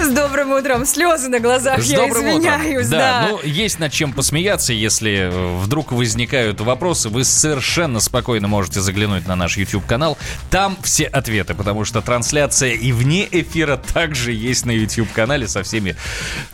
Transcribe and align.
С 0.00 0.08
добрым 0.08 0.52
утром. 0.52 0.86
Слезы 0.86 1.28
на 1.28 1.40
глазах. 1.40 1.80
С 1.82 1.86
Я 1.86 2.08
извиняюсь, 2.08 2.86
утром. 2.86 2.98
да. 2.98 3.26
ну 3.30 3.40
есть 3.42 3.78
над 3.78 3.92
чем 3.92 4.12
посмеяться, 4.12 4.72
если 4.72 5.28
э, 5.30 5.58
вдруг 5.58 5.92
возникают 5.92 6.60
вопросы, 6.60 7.08
вы 7.10 7.24
совершенно 7.24 8.00
спокойно 8.00 8.48
можете 8.48 8.80
заглянуть 8.80 9.26
на 9.26 9.36
наш 9.36 9.56
YouTube-канал. 9.58 10.16
Там 10.50 10.78
все 10.82 11.04
ответы, 11.04 11.54
потому 11.54 11.84
что 11.84 12.00
трансляция 12.00 12.70
и 12.72 12.92
вне 12.92 13.28
эфира 13.30 13.76
также 13.76 14.32
есть 14.32 14.64
на 14.64 14.70
YouTube-канале 14.70 15.46
со 15.48 15.62
всеми... 15.62 15.96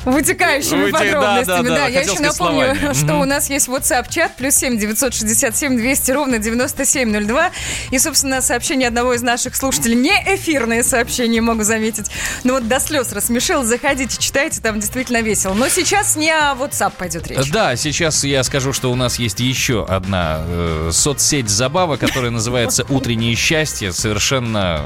Вытекающими 0.04 0.86
Выте- 0.86 0.92
да, 0.92 0.98
подробностями. 0.98 1.68
да, 1.68 1.74
да, 1.76 1.86
я 1.86 2.00
еще 2.00 2.20
напомню, 2.20 2.32
словами. 2.32 2.94
что 2.94 3.06
Мгм. 3.06 3.20
у 3.20 3.24
нас 3.24 3.48
есть 3.50 3.68
WhatsApp-чат, 3.68 4.32
плюс 4.36 4.54
7 4.56 4.78
967 4.78 5.76
200 5.76 6.10
ровно 6.10 6.38
9702. 6.38 7.50
И, 7.90 7.98
собственно, 7.98 8.40
сообщение 8.42 8.88
одного 8.88 9.14
из 9.14 9.22
наших 9.22 9.54
слушателей, 9.56 9.94
не 9.96 10.10
эфирные 10.34 10.82
сообщения, 10.82 11.40
могу 11.40 11.62
заметить, 11.62 12.10
но 12.44 12.54
вот 12.54 12.68
до 12.68 12.80
слез 12.80 13.12
рассмешил. 13.36 13.64
Заходите, 13.64 14.16
читайте, 14.18 14.60
там 14.60 14.80
действительно 14.80 15.20
весело. 15.20 15.54
Но 15.54 15.68
сейчас 15.68 16.16
не 16.16 16.30
о 16.30 16.54
WhatsApp 16.54 16.92
пойдет 16.96 17.26
речь. 17.28 17.50
Да, 17.50 17.76
сейчас 17.76 18.24
я 18.24 18.42
скажу, 18.42 18.72
что 18.72 18.90
у 18.90 18.94
нас 18.94 19.18
есть 19.18 19.40
еще 19.40 19.84
одна 19.84 20.40
э, 20.46 20.90
соцсеть 20.92 21.48
забава, 21.48 21.96
которая 21.96 22.30
называется 22.30 22.84
«Утреннее 22.88 23.34
счастье». 23.34 23.92
Совершенно 23.92 24.82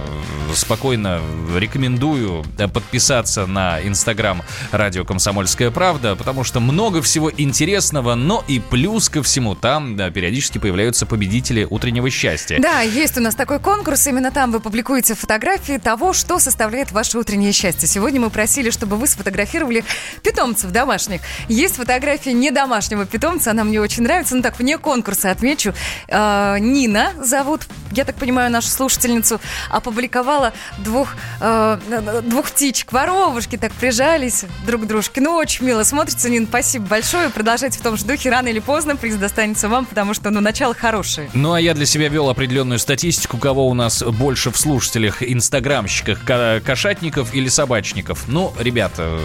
э, 0.50 0.54
спокойно 0.54 1.20
рекомендую 1.56 2.45
э, 2.59 2.68
подписаться 2.68 3.46
на 3.46 3.80
инстаграм 3.82 4.42
«Радио 4.73 5.04
Комсомольская 5.04 5.70
правда», 5.70 6.16
потому 6.16 6.45
что 6.45 6.60
много 6.60 7.02
всего 7.02 7.30
интересного, 7.30 8.14
но 8.14 8.45
и 8.48 8.59
плюс 8.59 9.09
ко 9.09 9.23
всему 9.23 9.54
там 9.54 9.96
да, 9.96 10.10
периодически 10.10 10.59
появляются 10.59 11.07
победители 11.07 11.66
«Утреннего 11.68 12.10
счастья». 12.10 12.59
Да, 12.60 12.80
есть 12.80 13.16
у 13.16 13.20
нас 13.20 13.35
такой 13.35 13.60
конкурс. 13.60 14.07
Именно 14.07 14.30
там 14.30 14.51
вы 14.51 14.60
публикуете 14.60 15.14
фотографии 15.14 15.79
того, 15.79 16.12
что 16.12 16.38
составляет 16.38 16.92
ваше 16.92 17.18
утреннее 17.18 17.52
счастье. 17.52 17.88
Сегодня 17.88 18.20
мы 18.20 18.30
просили, 18.41 18.71
чтобы 18.71 18.96
вы 18.96 19.07
сфотографировали 19.07 19.85
питомцев 20.23 20.71
домашних. 20.71 21.21
Есть 21.49 21.77
фотография 21.77 22.33
не 22.33 22.51
домашнего 22.51 23.05
питомца, 23.05 23.51
она 23.51 23.65
мне 23.65 23.79
очень 23.82 24.02
нравится. 24.02 24.35
Ну 24.35 24.41
так, 24.41 24.59
вне 24.59 24.79
конкурса 24.79 25.30
отмечу. 25.30 25.74
Э, 26.09 26.57
Нина 26.59 27.13
зовут, 27.23 27.66
я 27.93 28.07
так 28.07 28.15
понимаю, 28.16 28.51
нашу 28.51 28.69
слушательницу, 28.69 29.43
опубликовала 29.69 30.55
двух, 30.79 31.09
э, 31.43 32.23
двух 32.24 32.51
птичек. 32.51 32.93
Воровушки 32.93 33.59
так 33.59 33.73
прижались 33.73 34.47
друг 34.65 34.85
к 34.85 34.87
дружке. 34.87 35.21
Ну, 35.21 35.35
очень 35.35 35.66
мило 35.66 35.82
смотрится, 35.82 36.30
Нина. 36.30 36.47
Спасибо 36.47 36.87
большое. 36.87 37.29
Продолжайте 37.29 37.79
в 37.79 37.82
том 37.82 37.99
же 37.99 38.07
духе. 38.07 38.30
Рано 38.30 38.49
или 38.49 38.60
поздно 38.60 38.97
приз 38.97 39.16
достанется 39.16 39.69
вам, 39.69 39.85
потому 39.85 40.15
что, 40.15 40.30
ну, 40.30 40.41
начало 40.41 40.73
хорошее. 40.75 41.29
Ну, 41.35 41.52
а 41.52 41.60
я 41.60 41.75
для 41.75 41.85
себя 41.85 42.09
вел 42.09 42.30
определенную 42.30 42.79
статистику, 42.79 43.37
кого 43.37 43.69
у 43.69 43.75
нас 43.75 44.02
больше 44.02 44.51
в 44.51 44.57
слушателях, 44.57 45.23
инстаграмщиках, 45.23 46.25
ка- 46.25 46.63
кошатников 46.65 47.35
или 47.35 47.49
собачников. 47.51 48.20
Ну, 48.26 48.52
ребята, 48.59 49.18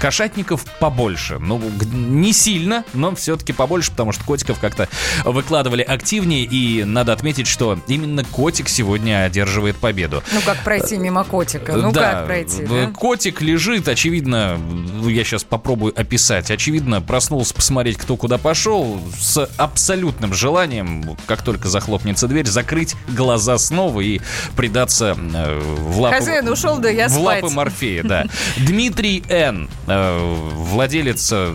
кошатников 0.00 0.64
побольше. 0.78 1.38
Ну, 1.38 1.60
не 1.92 2.32
сильно, 2.32 2.84
но 2.92 3.14
все-таки 3.14 3.52
побольше, 3.52 3.90
потому 3.90 4.12
что 4.12 4.24
котиков 4.24 4.58
как-то 4.58 4.88
выкладывали 5.24 5.82
активнее, 5.82 6.44
и 6.44 6.84
надо 6.84 7.12
отметить, 7.12 7.46
что 7.46 7.78
именно 7.86 8.24
котик 8.24 8.68
сегодня 8.68 9.24
одерживает 9.24 9.76
победу. 9.76 10.22
Ну, 10.32 10.40
как 10.44 10.62
пройти 10.64 10.96
мимо 10.96 11.24
котика? 11.24 11.72
Ну, 11.72 11.92
Да, 11.92 12.12
как 12.12 12.26
пройти, 12.26 12.64
да? 12.64 12.86
Котик 12.88 13.40
лежит, 13.42 13.88
очевидно, 13.88 14.58
ну, 14.58 15.08
я 15.08 15.24
сейчас 15.24 15.44
попробую 15.44 15.98
описать. 15.98 16.50
Очевидно, 16.50 17.00
проснулся 17.00 17.54
посмотреть, 17.54 17.96
кто 17.96 18.16
куда 18.16 18.38
пошел, 18.38 19.00
с 19.18 19.48
абсолютным 19.56 20.34
желанием, 20.34 21.16
как 21.26 21.42
только 21.42 21.68
захлопнется 21.68 22.28
дверь, 22.28 22.46
закрыть 22.46 22.94
глаза 23.08 23.58
снова 23.58 24.00
и 24.00 24.20
предаться 24.56 25.16
э, 25.16 25.60
в 25.60 26.00
лапы... 26.00 26.16
Хозяин 26.16 26.48
ушел, 26.48 26.78
да 26.78 26.88
я 26.90 27.08
в 27.08 27.12
спать. 27.12 27.42
лапы 27.42 27.54
Морфея, 27.54 28.02
да. 28.02 28.26
Дмитрий 28.58 29.22
Н., 29.28 29.68
э, 29.86 30.34
владелец 30.54 31.32
э, 31.32 31.54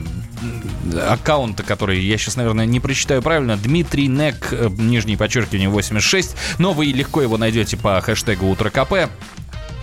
аккаунта, 1.08 1.64
который 1.64 2.00
я 2.00 2.18
сейчас, 2.18 2.36
наверное, 2.36 2.66
не 2.66 2.80
прочитаю 2.80 3.22
правильно, 3.22 3.58
Дмитрий 3.58 4.08
Нек, 4.08 4.50
э, 4.52 4.70
нижнее 4.78 5.18
подчеркивание 5.18 5.70
86, 5.70 6.36
но 6.60 6.74
вы 6.74 6.88
легко 6.88 7.22
его 7.22 7.38
найдете 7.38 7.78
по 7.78 8.00
хэштегу 8.02 8.50
Утро 8.50 8.70
КП. 8.70 9.10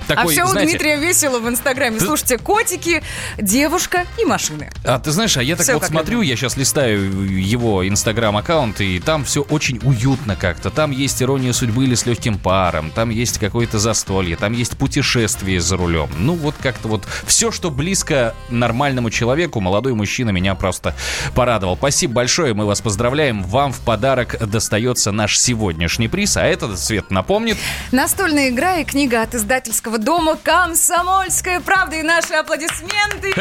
А 0.08 0.16
Такой, 0.16 0.32
все 0.32 0.44
у 0.44 0.48
знаете, 0.48 0.70
Дмитрия 0.70 0.96
весело 0.96 1.38
в 1.40 1.48
Инстаграме. 1.48 1.98
Ты- 1.98 2.04
Слушайте, 2.04 2.38
котики, 2.38 3.02
девушка 3.38 4.04
и 4.20 4.24
машины. 4.24 4.70
А 4.84 4.98
ты 4.98 5.10
знаешь, 5.10 5.36
а 5.36 5.42
я 5.42 5.56
так 5.56 5.64
Всё 5.64 5.74
вот 5.74 5.84
смотрю, 5.84 6.20
я 6.20 6.36
сейчас 6.36 6.56
листаю 6.56 7.10
его 7.30 7.86
инстаграм-аккаунт, 7.88 8.80
и 8.80 9.00
там 9.00 9.24
все 9.24 9.42
очень 9.42 9.78
уютно 9.82 10.36
как-то. 10.36 10.70
Там 10.70 10.90
есть 10.90 11.22
ирония 11.22 11.52
судьбы 11.52 11.84
или 11.84 11.94
с 11.94 12.06
легким 12.06 12.38
паром, 12.38 12.90
там 12.90 13.10
есть 13.10 13.38
какое-то 13.38 13.78
застолье, 13.78 14.36
там 14.36 14.52
есть 14.52 14.76
путешествие 14.76 15.60
за 15.60 15.76
рулем. 15.76 16.10
Ну 16.18 16.34
вот 16.34 16.54
как-то 16.62 16.88
вот 16.88 17.06
все, 17.26 17.50
что 17.50 17.70
близко 17.70 18.34
нормальному 18.50 19.10
человеку, 19.10 19.60
молодой 19.60 19.94
мужчина 19.94 20.30
меня 20.30 20.54
просто 20.54 20.94
порадовал. 21.34 21.76
Спасибо 21.76 22.14
большое, 22.14 22.54
мы 22.54 22.66
вас 22.66 22.80
поздравляем. 22.80 23.42
Вам 23.42 23.72
в 23.72 23.80
подарок 23.80 24.36
достается 24.48 25.12
наш 25.12 25.38
сегодняшний 25.38 26.08
приз, 26.08 26.36
а 26.36 26.44
это, 26.44 26.76
Свет 26.76 27.10
напомнит, 27.10 27.56
Настольная 27.92 28.48
игра 28.50 28.76
и 28.78 28.84
книга 28.84 29.22
от 29.22 29.34
издательского 29.34 29.93
дома 29.98 30.36
«Комсомольская 30.42 31.60
правда» 31.60 31.96
и 31.96 32.02
наши 32.02 32.34
аплодисменты. 32.34 33.32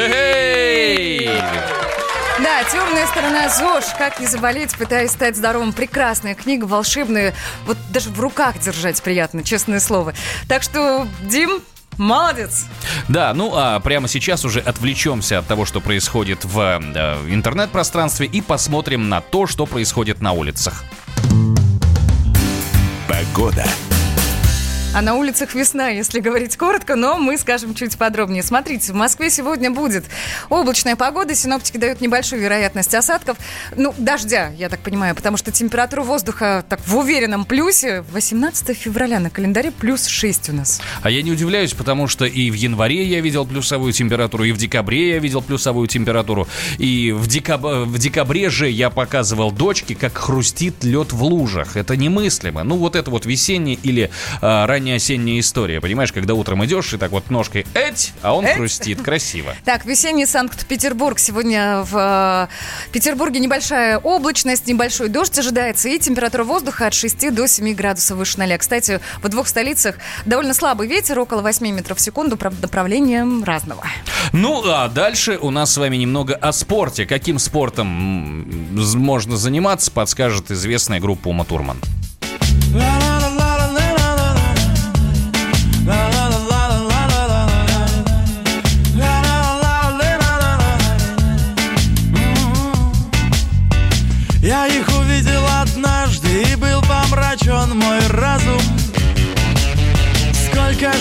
Да, 2.39 2.63
темная 2.63 3.05
сторона 3.07 3.47
ЗОЖ. 3.47 3.85
Как 3.97 4.19
не 4.19 4.25
заболеть, 4.25 4.75
пытаясь 4.75 5.11
стать 5.11 5.37
здоровым. 5.37 5.71
Прекрасная 5.71 6.33
книга, 6.33 6.65
волшебная. 6.65 7.33
Вот 7.65 7.77
даже 7.89 8.09
в 8.09 8.19
руках 8.19 8.57
держать 8.59 9.01
приятно, 9.03 9.43
честное 9.43 9.79
слово. 9.79 10.13
Так 10.47 10.63
что, 10.63 11.07
Дим, 11.21 11.61
молодец. 11.97 12.65
Да, 13.07 13.33
ну 13.33 13.51
а 13.55 13.79
прямо 13.79 14.07
сейчас 14.07 14.45
уже 14.45 14.59
отвлечемся 14.59 15.39
от 15.39 15.47
того, 15.47 15.65
что 15.65 15.79
происходит 15.79 16.43
в 16.43 16.59
э, 16.59 17.33
интернет-пространстве 17.33 18.25
и 18.25 18.41
посмотрим 18.41 19.09
на 19.09 19.21
то, 19.21 19.45
что 19.45 19.65
происходит 19.65 20.19
на 20.21 20.31
улицах. 20.31 20.83
Погода. 23.07 23.63
А 24.95 25.01
на 25.01 25.15
улицах 25.15 25.55
весна, 25.55 25.89
если 25.89 26.19
говорить 26.19 26.55
коротко, 26.55 26.95
но 26.95 27.17
мы 27.17 27.39
скажем 27.39 27.73
чуть 27.73 27.97
подробнее. 27.97 28.43
Смотрите, 28.43 28.93
в 28.93 28.95
Москве 28.95 29.31
сегодня 29.31 29.71
будет 29.71 30.05
облачная 30.49 30.95
погода, 30.95 31.33
синоптики 31.33 31.77
дают 31.77 31.99
небольшую 31.99 32.43
вероятность 32.43 32.93
осадков, 32.93 33.37
ну, 33.75 33.95
дождя, 33.97 34.51
я 34.55 34.69
так 34.69 34.81
понимаю, 34.81 35.15
потому 35.15 35.37
что 35.37 35.51
температура 35.51 36.03
воздуха 36.03 36.63
так 36.69 36.79
в 36.85 36.95
уверенном 36.95 37.45
плюсе. 37.45 38.03
18 38.11 38.77
февраля 38.77 39.19
на 39.19 39.31
календаре 39.31 39.71
плюс 39.71 40.05
6 40.05 40.49
у 40.49 40.53
нас. 40.53 40.79
А 41.01 41.09
я 41.09 41.23
не 41.23 41.31
удивляюсь, 41.31 41.73
потому 41.73 42.07
что 42.07 42.25
и 42.25 42.51
в 42.51 42.53
январе 42.53 43.03
я 43.03 43.19
видел 43.19 43.47
плюсовую 43.47 43.93
температуру, 43.93 44.43
и 44.43 44.51
в 44.51 44.57
декабре 44.57 45.13
я 45.13 45.17
видел 45.17 45.41
плюсовую 45.41 45.87
температуру, 45.87 46.47
и 46.77 47.11
в, 47.11 47.25
декаб- 47.27 47.85
в 47.85 47.97
декабре 47.97 48.51
же 48.51 48.69
я 48.69 48.91
показывал 48.91 49.51
дочке, 49.51 49.95
как 49.95 50.15
хрустит 50.15 50.83
лед 50.83 51.13
в 51.13 51.23
лужах. 51.23 51.77
Это 51.77 51.97
немыслимо. 51.97 52.63
Ну, 52.63 52.77
вот 52.77 52.95
это 52.95 53.09
вот 53.09 53.25
весенняя 53.25 53.79
или 53.81 54.11
а, 54.39 54.67
ранняя 54.83 54.97
осенняя 54.97 55.39
история, 55.39 55.79
понимаешь, 55.79 56.11
когда 56.11 56.33
утром 56.33 56.65
идешь 56.65 56.93
и 56.93 56.97
так 56.97 57.11
вот 57.11 57.29
ножкой 57.29 57.65
эть, 57.73 58.11
а 58.21 58.35
он 58.35 58.45
Эть. 58.45 58.57
хрустит. 58.57 59.01
Красиво. 59.01 59.55
Так, 59.63 59.85
весенний 59.85 60.25
Санкт-Петербург. 60.25 61.17
Сегодня 61.19 61.83
в 61.83 62.49
э, 62.49 62.91
Петербурге 62.91 63.39
небольшая 63.39 63.97
облачность, 63.97 64.67
небольшой 64.67 65.07
дождь 65.07 65.37
ожидается 65.39 65.87
и 65.87 65.97
температура 65.97 66.43
воздуха 66.43 66.87
от 66.87 66.93
6 66.93 67.33
до 67.33 67.47
7 67.47 67.73
градусов 67.73 68.17
выше 68.17 68.37
ноля. 68.39 68.57
Кстати, 68.57 68.99
в 69.21 69.29
двух 69.29 69.47
столицах 69.47 69.95
довольно 70.25 70.53
слабый 70.53 70.87
ветер, 70.87 71.17
около 71.17 71.41
8 71.41 71.65
метров 71.69 71.97
в 71.97 72.01
секунду, 72.01 72.35
правда, 72.35 72.61
направлением 72.63 73.43
разного. 73.45 73.85
Ну, 74.33 74.63
а 74.65 74.89
дальше 74.89 75.39
у 75.41 75.49
нас 75.49 75.71
с 75.71 75.77
вами 75.77 75.95
немного 75.95 76.35
о 76.35 76.51
спорте. 76.51 77.05
Каким 77.05 77.39
спортом 77.39 77.87
можно 78.97 79.37
заниматься, 79.37 79.91
подскажет 79.91 80.51
известная 80.51 80.99
группа 80.99 81.29
Ума 81.29 81.45
Турман. 81.45 81.77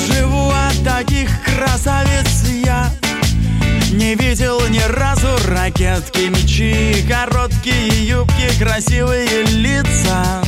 Живу 0.06 0.50
от 0.50 0.84
таких 0.84 1.28
красавиц 1.44 2.48
я. 2.64 2.90
Не 3.92 4.14
видел 4.14 4.60
ни 4.68 4.80
разу 4.88 5.28
ракетки, 5.48 6.28
мечи 6.30 7.06
Короткие 7.08 8.06
юбки, 8.06 8.48
красивые 8.58 9.42
лица. 9.44 10.42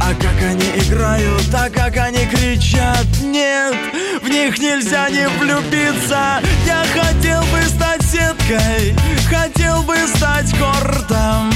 А 0.00 0.14
как 0.14 0.36
они 0.42 0.66
играют, 0.76 1.52
а 1.52 1.68
как 1.70 1.96
они 1.96 2.26
кричат 2.26 3.06
Нет, 3.22 3.74
в 4.22 4.28
них 4.28 4.58
нельзя 4.58 5.08
не 5.10 5.26
влюбиться. 5.28 6.40
Я 6.66 6.84
хотел 6.92 7.40
бы 7.44 7.62
стать 7.62 8.02
сеткой 8.02 8.94
Хотел 9.28 9.82
бы 9.82 9.96
стать 10.14 10.54
кортом. 10.58 11.50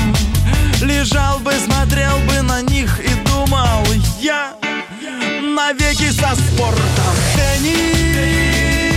Лежал 0.83 1.39
бы, 1.41 1.53
смотрел 1.53 2.19
бы 2.27 2.43
на 2.43 2.63
них 2.63 2.99
и 3.01 3.15
думал 3.29 3.85
Я 4.21 4.55
навеки 5.43 6.11
со 6.11 6.35
спортом. 6.35 7.15
Теннис 7.35 8.88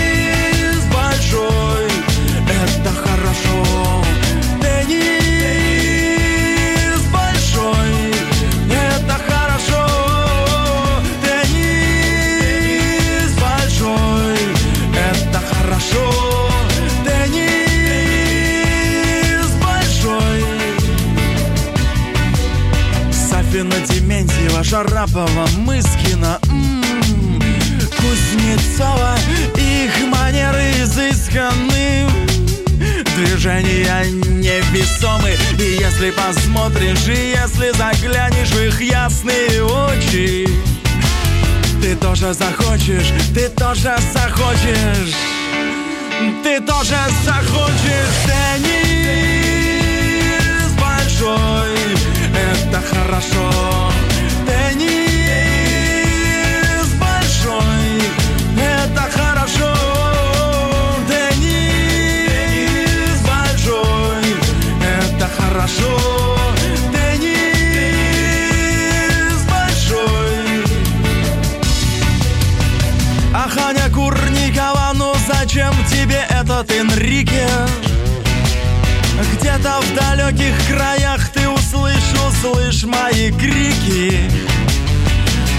услышал, 82.82 82.82
слышь 82.82 82.84
мои 82.84 83.32
крики? 83.32 84.20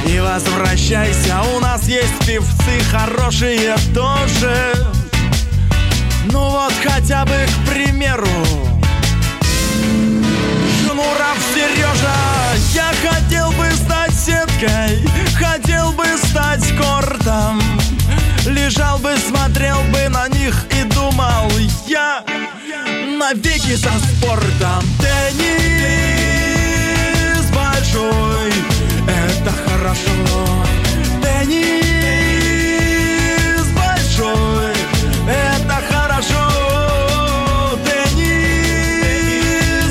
И 0.06 0.18
возвращайся, 0.20 1.40
у 1.54 1.60
нас 1.60 1.86
есть 1.88 2.26
певцы 2.26 2.80
хорошие 2.90 3.76
тоже. 3.94 4.72
Ну 6.32 6.50
вот 6.50 6.72
хотя 6.84 7.24
бы, 7.24 7.46
к 7.46 7.70
примеру. 7.70 8.26
Шнуров 10.80 11.38
Сережа 11.54 12.14
Я 12.74 12.92
хотел 13.02 13.50
бы 13.52 13.70
стать 13.72 14.14
сеткой 14.14 15.08
Хотел 15.36 15.92
бы 15.92 16.04
стать 16.24 16.64
кортом. 16.76 17.60
Лежал 18.46 18.98
бы, 18.98 19.14
смотрел 19.16 19.80
бы 19.92 20.08
на 20.08 20.28
них 20.28 20.54
и 20.78 20.84
думал 20.84 21.50
Я 21.86 22.24
навеки 23.18 23.76
со 23.76 23.90
спортом 23.90 24.84
Теннис 25.00 26.51
большой 27.92 28.52
Это 29.06 29.52
хорошо. 29.66 30.12
Теннис 31.22 32.36
большой 33.74 34.74
Это 35.28 35.76
хорошо. 35.90 36.44
Теннис 37.84 39.12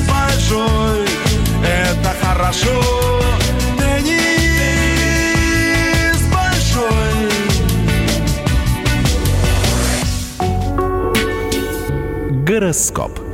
большой 0.07 1.05
Это 1.63 2.11
хорошо. 2.21 2.77
Теннис 3.77 5.01
большой. 6.31 7.29
Гороскоп. 12.45 13.30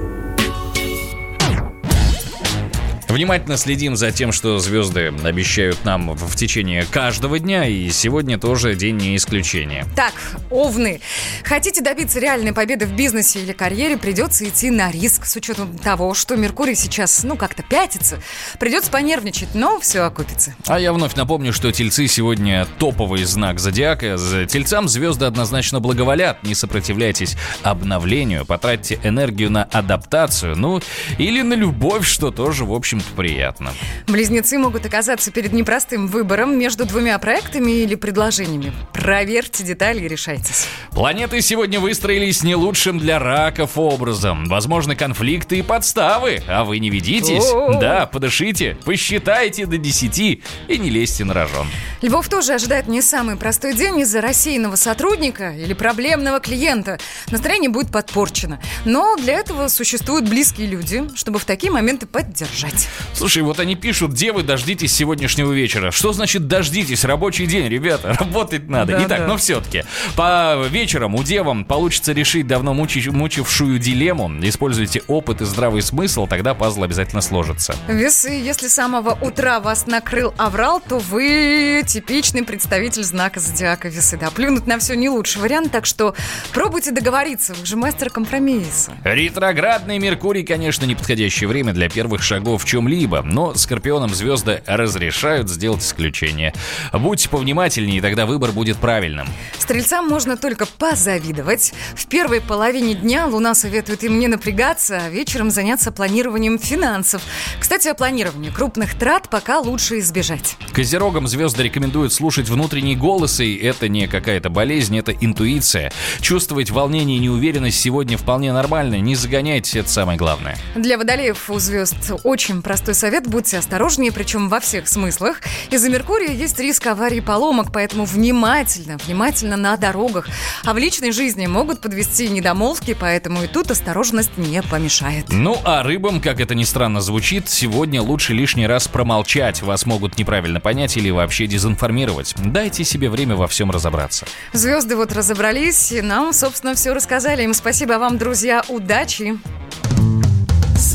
Внимательно 3.18 3.58
следим 3.58 3.96
за 3.96 4.12
тем, 4.12 4.32
что 4.32 4.60
звезды 4.60 5.12
обещают 5.24 5.84
нам 5.84 6.14
в 6.16 6.36
течение 6.36 6.86
каждого 6.86 7.40
дня, 7.40 7.66
и 7.66 7.90
сегодня 7.90 8.38
тоже 8.38 8.76
день 8.76 8.98
не 8.98 9.16
исключение. 9.16 9.88
Так, 9.96 10.14
овны. 10.52 11.02
Хотите 11.44 11.82
добиться 11.82 12.20
реальной 12.20 12.54
победы 12.54 12.86
в 12.86 12.96
бизнесе 12.96 13.42
или 13.42 13.54
карьере, 13.54 13.98
придется 13.98 14.48
идти 14.48 14.70
на 14.70 14.92
риск. 14.92 15.26
С 15.26 15.36
учетом 15.36 15.76
того, 15.80 16.14
что 16.14 16.36
Меркурий 16.36 16.76
сейчас, 16.76 17.24
ну, 17.24 17.36
как-то 17.38 17.64
пятится, 17.64 18.22
придется 18.60 18.92
понервничать, 18.92 19.56
но 19.56 19.80
все 19.80 20.02
окупится. 20.02 20.54
А 20.68 20.80
я 20.80 20.94
вновь 20.94 21.16
напомню, 21.16 21.54
что 21.54 21.72
тельцы 21.72 22.06
сегодня 22.06 22.68
топовый 22.78 23.24
знак 23.24 23.60
зодиака. 23.60 24.18
За 24.18 24.46
тельцам 24.46 24.88
звезды 24.88 25.26
однозначно 25.26 25.80
благоволят. 25.80 26.44
Не 26.44 26.54
сопротивляйтесь 26.54 27.36
обновлению, 27.64 28.46
потратьте 28.46 29.00
энергию 29.02 29.50
на 29.50 29.64
адаптацию, 29.64 30.56
ну, 30.56 30.84
или 31.18 31.42
на 31.42 31.56
любовь, 31.56 32.06
что 32.06 32.30
тоже, 32.30 32.64
в 32.64 32.74
общем-то, 32.74 33.07
приятно. 33.16 33.74
Близнецы 34.08 34.58
могут 34.58 34.86
оказаться 34.86 35.32
перед 35.32 35.54
непростым 35.54 36.08
выбором 36.08 36.58
между 36.58 36.86
двумя 36.86 37.18
проектами 37.20 37.72
или 37.72 37.96
предложениями. 37.96 38.74
Проверьте 38.94 39.64
детали 39.64 40.06
и 40.06 40.08
решайтесь. 40.08 40.66
Планеты 40.92 41.42
сегодня 41.42 41.80
выстроились 41.80 42.44
не 42.44 42.56
лучшим 42.56 42.98
для 43.00 43.20
раков 43.20 43.78
образом. 43.78 44.46
Возможны 44.46 44.96
конфликты 44.96 45.60
и 45.60 45.62
подставы, 45.62 46.42
а 46.48 46.64
вы 46.64 46.80
не 46.80 46.90
ведитесь. 46.90 47.52
О-о-о. 47.52 47.80
Да, 47.80 48.06
подышите, 48.06 48.78
посчитайте 48.84 49.66
до 49.66 49.78
10 49.78 50.20
и 50.20 50.42
не 50.78 50.90
лезьте 50.90 51.24
на 51.24 51.34
рожон. 51.34 51.68
Львов 52.02 52.30
тоже 52.30 52.54
ожидает 52.54 52.88
не 52.88 53.02
самый 53.02 53.36
простой 53.36 53.74
день 53.74 54.00
из-за 54.00 54.22
рассеянного 54.22 54.76
сотрудника 54.76 55.52
или 55.52 55.74
проблемного 55.74 56.40
клиента. 56.40 57.00
Настроение 57.30 57.70
будет 57.70 57.92
подпорчено. 57.92 58.60
Но 58.86 59.16
для 59.18 59.36
этого 59.36 59.68
существуют 59.68 60.28
близкие 60.30 60.68
люди, 60.68 61.04
чтобы 61.16 61.40
в 61.40 61.46
такие 61.46 61.72
моменты 61.72 62.06
поддержать. 62.06 62.88
Слушай, 63.14 63.44
вот 63.44 63.60
они 63.60 63.76
пишут, 63.76 64.12
где 64.12 64.32
вы 64.32 64.44
дождитесь 64.44 64.94
сегодняшнего 64.94 65.52
вечера? 65.52 65.92
Что 65.92 66.14
значит 66.14 66.48
дождитесь? 66.48 67.04
Рабочий 67.06 67.46
день, 67.46 67.68
ребята, 67.70 68.14
работать 68.20 68.68
надо. 68.70 68.94
Да, 68.94 69.04
Итак, 69.06 69.20
да. 69.20 69.28
но 69.28 69.38
все-таки, 69.38 69.84
по 70.16 70.64
вечерам 70.70 71.16
у 71.16 71.24
девам 71.24 71.66
получится 71.66 72.14
решить 72.14 72.48
давно 72.48 72.74
мучи- 72.74 73.10
мучившую 73.12 73.80
дилемму. 73.80 74.32
Используйте 74.48 75.02
опыт 75.08 75.42
и 75.42 75.46
здравый 75.46 75.82
смысл, 75.82 76.28
тогда 76.28 76.54
пазл 76.54 76.84
обязательно 76.84 77.22
сложится. 77.22 77.76
Весы, 77.88 78.30
если 78.30 78.68
с 78.68 78.74
самого 78.74 79.18
утра 79.22 79.60
вас 79.60 79.88
накрыл 79.88 80.34
аврал, 80.38 80.80
то 80.82 81.00
вы 81.00 81.84
типичный 81.86 82.44
представитель 82.44 83.04
знака 83.04 83.40
зодиака 83.40 83.90
весы. 83.90 84.18
Да, 84.18 84.30
плюнуть 84.32 84.68
на 84.68 84.80
все 84.80 84.96
не 84.96 85.10
лучший 85.10 85.42
вариант, 85.42 85.72
так 85.72 85.86
что 85.86 86.16
пробуйте 86.54 86.92
договориться, 86.92 87.54
вы 87.54 87.66
же 87.66 87.76
мастер 87.76 88.10
компромисса. 88.10 88.94
Ретроградный 89.04 90.00
Меркурий, 90.00 90.44
конечно, 90.44 90.86
неподходящее 90.86 91.48
время 91.48 91.74
для 91.74 91.90
первых 91.90 92.24
шагов 92.24 92.64
в 92.64 92.66
чем-либо, 92.88 93.22
но 93.24 93.54
скорпионам 93.54 94.14
звезды 94.14 94.64
разрешают 94.66 95.50
сделать 95.50 95.84
исключение. 95.84 96.54
Будьте 96.94 97.30
повнимательнее, 97.30 97.98
и 97.98 98.02
тогда 98.02 98.26
выбор 98.26 98.52
будет 98.52 98.78
правильным. 98.78 99.28
Стрельцам 99.60 100.08
можно 100.08 100.38
только 100.38 100.66
позавидовать. 100.66 101.74
В 101.96 102.08
первой 102.08 102.40
половине 102.40 102.94
дня 102.94 103.28
Луна 103.28 103.56
советует 103.56 104.04
им 104.04 104.20
не 104.20 104.28
напрягаться, 104.28 105.02
а 105.06 105.10
вечером 105.10 105.52
заняться 105.52 105.92
планированием 105.92 106.58
финансов. 106.60 107.22
Кстати, 107.60 107.90
о 107.90 107.94
планировании 107.94 108.50
крупных 108.50 108.96
трат 108.96 109.30
пока 109.30 109.60
лучше 109.60 110.00
избежать. 110.00 110.56
Козерогам 110.72 111.28
звезды 111.28 111.64
рекомендуют 111.64 112.14
слушать 112.14 112.48
внутренний 112.48 112.96
голос, 112.96 113.40
и 113.40 113.56
это 113.56 113.90
не 113.90 114.08
какая-то 114.08 114.50
болезнь, 114.50 114.98
это 114.98 115.12
интуиция. 115.12 115.92
Чувствовать 116.22 116.72
волнение 116.72 117.18
и 117.18 117.20
неуверенность 117.20 117.80
сегодня 117.80 118.18
вполне 118.18 118.54
нормально, 118.54 118.96
не 119.00 119.16
загоняйтесь, 119.16 119.76
это 119.76 119.90
самое 119.90 120.18
главное. 120.18 120.58
Для 120.76 120.98
водолеев 120.98 121.50
у 121.50 121.60
звезд 121.60 121.96
очень 122.24 122.62
простой 122.62 122.77
совет. 122.94 123.28
Будьте 123.28 123.58
осторожнее, 123.58 124.12
причем 124.12 124.48
во 124.48 124.60
всех 124.62 124.88
смыслах. 124.88 125.42
Из-за 125.70 125.90
Меркурия 125.90 126.32
есть 126.32 126.58
риск 126.60 126.88
аварий 126.88 127.18
и 127.18 127.22
поломок, 127.22 127.68
поэтому 127.74 128.06
внимательно, 128.06 128.98
внимательно 128.98 129.58
на 129.58 129.76
дорогах. 129.76 130.28
А 130.64 130.74
в 130.74 130.78
личной 130.78 131.12
жизни 131.12 131.48
могут 131.48 131.82
подвести 131.82 132.30
недомолвки, 132.30 132.96
поэтому 132.98 133.44
и 133.44 133.48
тут 133.48 133.72
осторожность 133.72 134.38
не 134.38 134.62
помешает. 134.62 135.26
Ну, 135.30 135.58
а 135.66 135.84
рыбам, 135.84 136.22
как 136.22 136.40
это 136.40 136.56
ни 136.56 136.64
странно 136.64 137.02
звучит, 137.02 137.50
сегодня 137.50 138.02
лучше 138.02 138.34
лишний 138.34 138.68
раз 138.68 138.88
промолчать. 138.88 139.62
Вас 139.62 139.86
могут 139.86 140.18
неправильно 140.18 140.60
понять 140.60 140.96
или 140.96 141.10
вообще 141.10 141.48
дезинформировать. 141.48 142.36
Дайте 142.38 142.86
себе 142.86 143.10
время 143.10 143.36
во 143.36 143.48
всем 143.48 143.70
разобраться. 143.70 144.26
Звезды 144.54 144.96
вот 144.96 145.12
разобрались, 145.12 145.92
и 145.92 146.02
нам, 146.02 146.32
собственно, 146.32 146.74
все 146.74 146.94
рассказали. 146.94 147.44
Им 147.44 147.54
спасибо 147.54 147.98
а 147.98 148.00
вам, 148.00 148.20
друзья. 148.20 148.64
Удачи! 148.68 149.40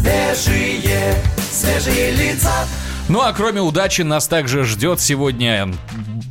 Свежие, 0.03 1.15
свежие 1.39 2.11
лица. 2.11 2.67
Ну 3.09 3.21
а 3.21 3.33
кроме 3.33 3.61
удачи 3.61 4.03
нас 4.03 4.27
также 4.27 4.65
ждет 4.65 5.01
сегодня 5.01 5.73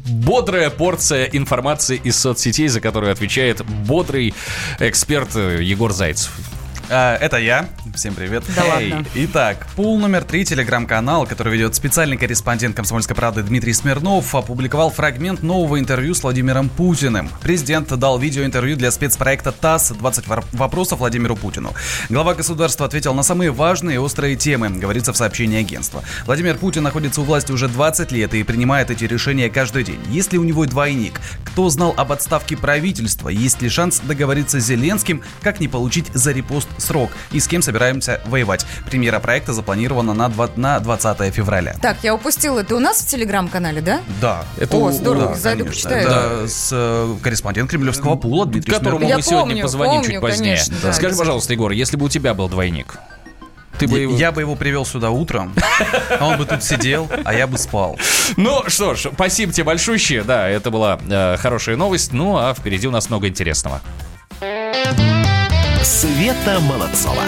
бодрая 0.05 0.69
порция 0.69 1.25
информации 1.25 1.99
из 2.03 2.17
соцсетей, 2.17 2.67
за 2.67 2.81
которую 2.81 3.13
отвечает 3.13 3.65
бодрый 3.65 4.33
эксперт 4.79 5.35
Егор 5.35 5.93
Зайцев. 5.93 6.31
А, 6.93 7.15
это 7.15 7.37
я. 7.37 7.69
Всем 7.95 8.13
привет. 8.13 8.43
Да 8.53 8.65
ладно. 8.65 9.05
Итак, 9.15 9.65
пул 9.77 9.97
номер 9.97 10.25
три, 10.25 10.43
телеграм-канал, 10.43 11.25
который 11.25 11.53
ведет 11.53 11.73
специальный 11.73 12.17
корреспондент 12.17 12.75
«Комсомольской 12.75 13.15
правды» 13.15 13.43
Дмитрий 13.43 13.71
Смирнов, 13.71 14.35
опубликовал 14.35 14.89
фрагмент 14.89 15.41
нового 15.41 15.79
интервью 15.79 16.13
с 16.13 16.21
Владимиром 16.21 16.67
Путиным. 16.67 17.29
Президент 17.41 17.87
дал 17.97 18.19
видеоинтервью 18.19 18.75
для 18.75 18.91
спецпроекта 18.91 19.53
ТАСС 19.53 19.91
«20 19.91 20.43
вопросов 20.51 20.99
Владимиру 20.99 21.37
Путину». 21.37 21.73
Глава 22.09 22.33
государства 22.33 22.87
ответил 22.87 23.13
на 23.13 23.23
самые 23.23 23.51
важные 23.51 23.95
и 23.95 23.99
острые 23.99 24.35
темы, 24.35 24.69
говорится 24.69 25.13
в 25.13 25.17
сообщении 25.17 25.61
агентства. 25.61 26.03
Владимир 26.25 26.57
Путин 26.57 26.83
находится 26.83 27.21
у 27.21 27.23
власти 27.23 27.53
уже 27.53 27.69
20 27.69 28.11
лет 28.11 28.33
и 28.33 28.43
принимает 28.43 28.91
эти 28.91 29.05
решения 29.05 29.49
каждый 29.49 29.85
день. 29.85 29.99
Есть 30.09 30.33
ли 30.33 30.39
у 30.39 30.43
него 30.43 30.65
двойник? 30.65 31.21
Кто 31.45 31.69
знал 31.69 31.93
об 31.95 32.11
отставке 32.11 32.57
правительства? 32.57 33.29
Есть 33.29 33.61
ли 33.61 33.69
шанс 33.69 34.01
договориться 34.01 34.59
с 34.59 34.65
Зеленским? 34.65 35.21
Как 35.41 35.61
не 35.61 35.69
получить 35.69 36.07
за 36.13 36.33
репост 36.33 36.67
срок? 36.81 37.11
И 37.31 37.39
с 37.39 37.47
кем 37.47 37.61
собираемся 37.61 38.21
воевать? 38.25 38.65
Премьера 38.89 39.19
проекта 39.19 39.53
запланирована 39.53 40.13
на, 40.13 40.29
20, 40.29 40.57
на 40.57 40.79
20 40.79 41.33
февраля. 41.33 41.75
Так, 41.81 41.97
я 42.03 42.13
упустила. 42.15 42.59
Это 42.59 42.75
у 42.75 42.79
нас 42.79 43.01
в 43.01 43.07
телеграм-канале, 43.07 43.81
да? 43.81 44.01
Да. 44.19 44.43
Это 44.57 44.77
О, 44.77 44.91
здорово. 44.91 45.27
Да, 45.29 45.35
Зайду, 45.35 45.65
почитаю. 45.65 46.07
Это 46.07 46.47
с 46.47 46.69
э, 46.71 47.15
корреспондент 47.21 47.69
кремлевского 47.69 48.15
пула 48.15 48.45
Дмитрий 48.45 48.73
Которому. 48.73 49.07
Я 49.07 49.17
мы 49.17 49.21
сегодня 49.21 49.47
помню, 49.47 49.63
позвоним 49.63 50.01
помню, 50.01 50.11
чуть 50.11 50.21
позднее. 50.21 50.55
конечно, 50.55 50.75
да. 50.83 50.93
Скажи, 50.93 51.15
пожалуйста, 51.15 51.53
Егор, 51.53 51.71
если 51.71 51.97
бы 51.97 52.05
у 52.05 52.09
тебя 52.09 52.33
был 52.33 52.49
двойник, 52.49 52.97
ты 53.77 53.87
бы 53.87 53.97
Я, 53.97 54.03
его... 54.03 54.15
я 54.15 54.31
бы 54.31 54.41
его 54.41 54.55
привел 54.55 54.85
сюда 54.85 55.09
утром, 55.09 55.53
а 56.19 56.27
он 56.27 56.37
бы 56.37 56.45
тут 56.45 56.63
сидел, 56.63 57.09
а 57.23 57.33
я 57.33 57.47
бы 57.47 57.57
спал. 57.57 57.97
Ну 58.37 58.63
что 58.67 58.93
ж, 58.93 59.07
спасибо 59.13 59.51
тебе 59.51 59.63
большущее. 59.63 60.23
Да, 60.23 60.47
это 60.47 60.69
была 60.69 60.99
э, 61.09 61.37
хорошая 61.37 61.77
новость. 61.77 62.13
Ну 62.13 62.37
а 62.37 62.53
впереди 62.53 62.87
у 62.87 62.91
нас 62.91 63.09
много 63.09 63.27
интересного. 63.27 63.81
Света 65.83 66.59
Молодцова. 66.59 67.23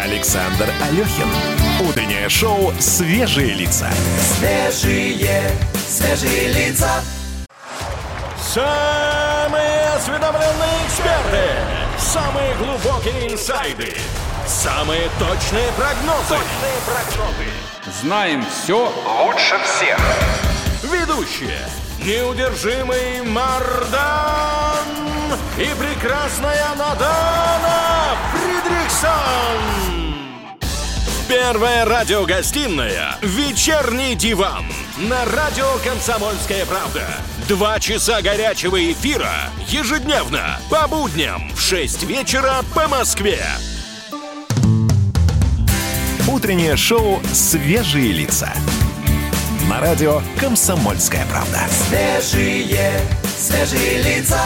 Александр 0.00 0.68
Алехин. 0.82 1.28
Утреннее 1.80 2.28
шоу 2.28 2.72
«Свежие 2.78 3.54
лица». 3.54 3.90
Свежие, 4.36 5.50
свежие 5.74 6.48
лица. 6.52 7.02
Самые 8.40 9.88
осведомленные 9.96 10.86
эксперты, 10.86 11.42
самые 11.98 12.54
глубокие 12.54 13.32
инсайды, 13.32 13.92
самые 14.46 15.10
точные 15.18 15.70
прогнозы. 15.76 16.28
Точные 16.28 16.78
прогнозы. 16.86 18.00
Знаем 18.00 18.44
все 18.46 18.92
лучше 19.24 19.56
всех. 19.64 19.98
Ведущие. 20.84 21.58
Неудержимый 21.98 23.22
Мардан 23.22 24.86
и 25.58 25.66
прекрасная 25.78 26.74
Надана 26.76 28.16
Фридрихсон. 28.32 29.98
Первая 31.28 31.84
радиогостинная 31.84 33.16
«Вечерний 33.20 34.14
диван» 34.14 34.64
на 34.96 35.24
радио 35.26 35.66
«Комсомольская 35.84 36.64
правда». 36.64 37.04
Два 37.48 37.78
часа 37.80 38.22
горячего 38.22 38.80
эфира 38.92 39.34
ежедневно 39.66 40.58
по 40.70 40.88
будням 40.88 41.50
в 41.54 41.60
6 41.60 42.04
вечера 42.04 42.62
по 42.74 42.88
Москве. 42.88 43.42
Утреннее 46.28 46.76
шоу 46.76 47.20
«Свежие 47.32 48.12
лица». 48.12 48.52
На 49.68 49.80
радио 49.80 50.22
«Комсомольская 50.40 51.26
правда». 51.26 51.60
Свежие, 51.68 53.02
свежие 53.36 54.02
лица. 54.02 54.40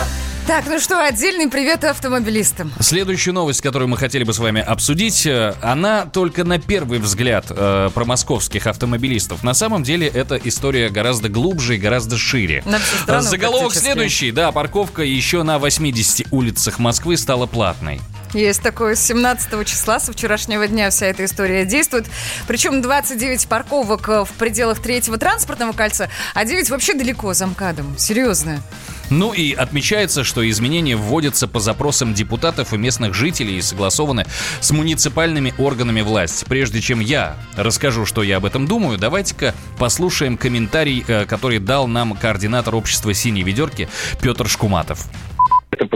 Так, 0.48 0.64
ну 0.66 0.80
что, 0.80 1.00
отдельный 1.00 1.48
привет 1.48 1.84
автомобилистам. 1.84 2.72
Следующую 2.80 3.32
новость, 3.32 3.60
которую 3.60 3.88
мы 3.88 3.96
хотели 3.96 4.24
бы 4.24 4.32
с 4.32 4.40
вами 4.40 4.60
обсудить, 4.60 5.24
э, 5.24 5.54
она 5.62 6.06
только 6.06 6.42
на 6.42 6.58
первый 6.58 6.98
взгляд 6.98 7.46
э, 7.50 7.90
про 7.94 8.04
московских 8.04 8.66
автомобилистов. 8.66 9.44
На 9.44 9.54
самом 9.54 9.84
деле 9.84 10.08
эта 10.08 10.34
история 10.42 10.88
гораздо 10.88 11.28
глубже 11.28 11.76
и 11.76 11.78
гораздо 11.78 12.18
шире. 12.18 12.64
На 12.66 12.80
всю 12.80 12.96
страну 12.96 13.22
Заголовок 13.22 13.74
следующий. 13.74 14.32
Да, 14.32 14.50
парковка 14.50 15.02
еще 15.02 15.44
на 15.44 15.60
80 15.60 16.32
улицах 16.32 16.80
Москвы 16.80 17.16
стала 17.16 17.46
платной. 17.46 18.00
Есть 18.32 18.62
такое, 18.62 18.94
с 18.94 19.02
17 19.02 19.66
числа, 19.66 20.00
со 20.00 20.12
вчерашнего 20.12 20.66
дня 20.66 20.88
вся 20.90 21.06
эта 21.06 21.24
история 21.24 21.66
действует. 21.66 22.06
Причем 22.46 22.80
29 22.80 23.46
парковок 23.46 24.08
э, 24.08 24.24
в 24.24 24.32
пределах 24.32 24.80
третьего 24.80 25.18
транспортного 25.18 25.72
кольца, 25.72 26.08
а 26.34 26.44
9 26.44 26.70
вообще 26.70 26.94
далеко 26.94 27.34
за 27.34 27.46
МКАДом. 27.46 27.98
Серьезно. 27.98 28.62
Ну 29.10 29.34
и 29.34 29.52
отмечается, 29.52 30.24
что 30.24 30.48
изменения 30.48 30.96
вводятся 30.96 31.46
по 31.46 31.60
запросам 31.60 32.14
депутатов 32.14 32.72
и 32.72 32.78
местных 32.78 33.12
жителей 33.12 33.58
и 33.58 33.62
согласованы 33.62 34.24
с 34.60 34.70
муниципальными 34.70 35.52
органами 35.58 36.00
власти. 36.00 36.46
Прежде 36.48 36.80
чем 36.80 37.00
я 37.00 37.36
расскажу, 37.54 38.06
что 38.06 38.22
я 38.22 38.38
об 38.38 38.46
этом 38.46 38.66
думаю, 38.66 38.96
давайте-ка 38.96 39.54
послушаем 39.78 40.38
комментарий, 40.38 41.04
э, 41.06 41.26
который 41.26 41.58
дал 41.58 41.86
нам 41.86 42.14
координатор 42.14 42.74
общества 42.74 43.12
«Синей 43.12 43.42
ведерки» 43.42 43.90
Петр 44.22 44.48
Шкуматов. 44.48 45.06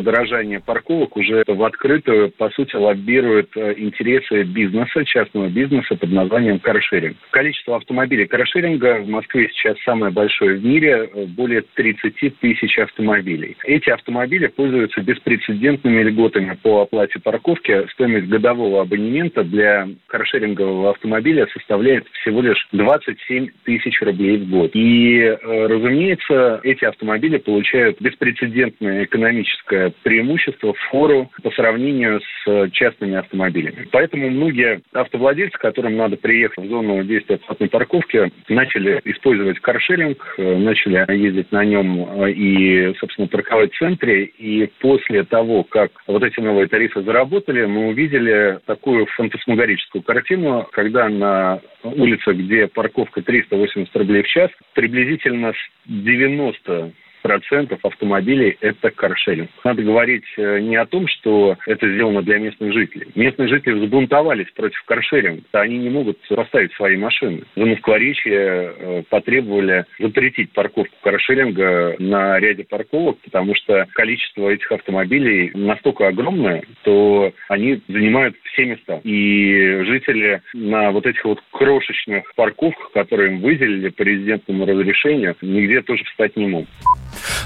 Подорожание 0.07 0.61
парковок 0.61 1.17
уже 1.17 1.43
в 1.49 1.65
открытую, 1.65 2.31
по 2.31 2.49
сути, 2.51 2.77
лоббирует 2.77 3.51
э, 3.57 3.75
интересы 3.77 4.45
бизнеса, 4.45 5.05
частного 5.05 5.49
бизнеса 5.49 5.97
под 5.97 6.13
названием 6.13 6.61
каршеринг. 6.61 7.17
Количество 7.31 7.75
автомобилей 7.75 8.27
каршеринга 8.27 9.01
в 9.01 9.09
Москве 9.09 9.49
сейчас 9.49 9.77
самое 9.85 10.13
большое 10.13 10.59
в 10.59 10.65
мире, 10.65 11.11
э, 11.13 11.25
более 11.27 11.63
30 11.75 12.39
тысяч 12.39 12.79
автомобилей. 12.79 13.57
Эти 13.65 13.91
автомобили 13.91 14.47
пользуются 14.47 15.01
беспрецедентными 15.01 16.05
льготами 16.05 16.57
по 16.63 16.83
оплате 16.83 17.19
парковки. 17.19 17.89
Стоимость 17.91 18.29
годового 18.29 18.83
абонемента 18.83 19.43
для 19.43 19.89
каршерингового 20.07 20.91
автомобиля 20.91 21.49
составляет 21.53 22.07
всего 22.21 22.43
лишь 22.43 22.69
27 22.71 23.49
тысяч 23.65 24.01
рублей 24.03 24.39
в 24.39 24.51
год. 24.51 24.71
И, 24.75 25.19
э, 25.19 25.67
разумеется, 25.67 26.61
эти 26.63 26.85
автомобили 26.85 27.39
получают 27.39 28.01
беспрецедентное 28.01 29.03
экономическое 29.03 29.96
преимущество, 30.03 30.75
фору 30.91 31.31
по 31.43 31.50
сравнению 31.53 32.21
с 32.21 32.47
э, 32.47 32.71
частными 32.71 33.17
автомобилями. 33.17 33.88
Поэтому 33.91 34.31
многие 34.31 34.83
автовладельцы, 34.93 35.59
которым 35.59 35.97
надо 35.97 36.17
приехать 36.17 36.65
в 36.65 36.69
зону 36.69 37.03
действия 37.05 37.38
платной 37.38 37.69
парковки, 37.69 38.31
начали 38.49 39.00
использовать 39.05 39.59
каршеринг, 39.61 40.35
э, 40.38 40.57
начали 40.57 41.05
ездить 41.17 41.53
на 41.53 41.65
нем 41.65 42.23
э, 42.23 42.33
и, 42.33 42.95
собственно, 42.99 43.29
парковать 43.29 43.73
в 43.73 43.79
центре. 43.79 44.25
И 44.25 44.71
после 44.81 45.25
того, 45.25 45.65
как 45.65 45.91
вот 46.07 46.23
эти 46.23 46.41
новые 46.41 46.69
тарифы 46.69 47.03
заработали, 47.03 47.65
мы 47.67 47.88
увидели 47.88 48.59
такую 48.67 49.07
фантасмагорическую 49.07 50.03
картину, 50.03 50.67
когда 50.73 51.09
на 51.09 51.61
улице, 51.83 52.33
где 52.33 52.67
парковка 52.67 53.23
380 53.23 53.95
рублей 53.97 54.23
в 54.23 54.29
час, 54.29 54.50
приблизительно 54.75 55.53
с 55.53 55.57
90 55.87 56.93
процентов 57.26 57.80
автомобилей– 57.85 58.56
это 58.61 58.90
каршеринг. 58.90 59.50
Надо 59.64 59.83
говорить 59.83 60.25
э, 60.37 60.61
не 60.61 60.76
о 60.76 60.87
том, 60.87 61.09
что 61.09 61.56
это 61.66 61.92
сделано 61.92 62.23
для 62.23 62.38
местных 62.38 62.73
жителей. 62.73 63.09
Местные 63.16 63.49
жители 63.49 63.73
взбунтовались 63.73 64.47
против 64.54 64.80
каршеринга. 64.85 65.42
Они 65.50 65.76
не 65.78 65.90
могут 65.90 66.18
поставить 66.28 66.73
свои 66.75 66.97
машины. 66.97 67.42
За 67.56 67.66
Москворечье 67.66 68.33
э, 68.33 69.02
потребовали 69.11 69.87
запретить 69.99 70.52
парковку 70.52 70.95
каршеринга 71.02 71.97
на 71.99 72.38
ряде 72.38 72.62
парковок, 72.62 73.18
потому 73.25 73.56
что 73.56 73.87
количество 73.95 74.49
этих 74.49 74.71
автомобилей 74.71 75.50
настолько 75.54 76.06
огромное, 76.06 76.62
то 76.85 77.33
они 77.49 77.80
занимают 77.88 78.37
все 78.52 78.66
места. 78.66 79.00
И 79.02 79.83
жители 79.85 80.42
на 80.54 80.92
вот 80.92 81.06
этих 81.06 81.25
вот 81.25 81.42
крошечных 81.50 82.33
парковках, 82.37 82.92
которые 82.92 83.33
им 83.33 83.40
выделили 83.40 83.88
по 83.88 84.02
резидентному 84.02 84.64
разрешению, 84.64 85.35
нигде 85.42 85.83
тоже 85.83 86.04
встать 86.04 86.37
не 86.37 86.47
могут. 86.47 86.68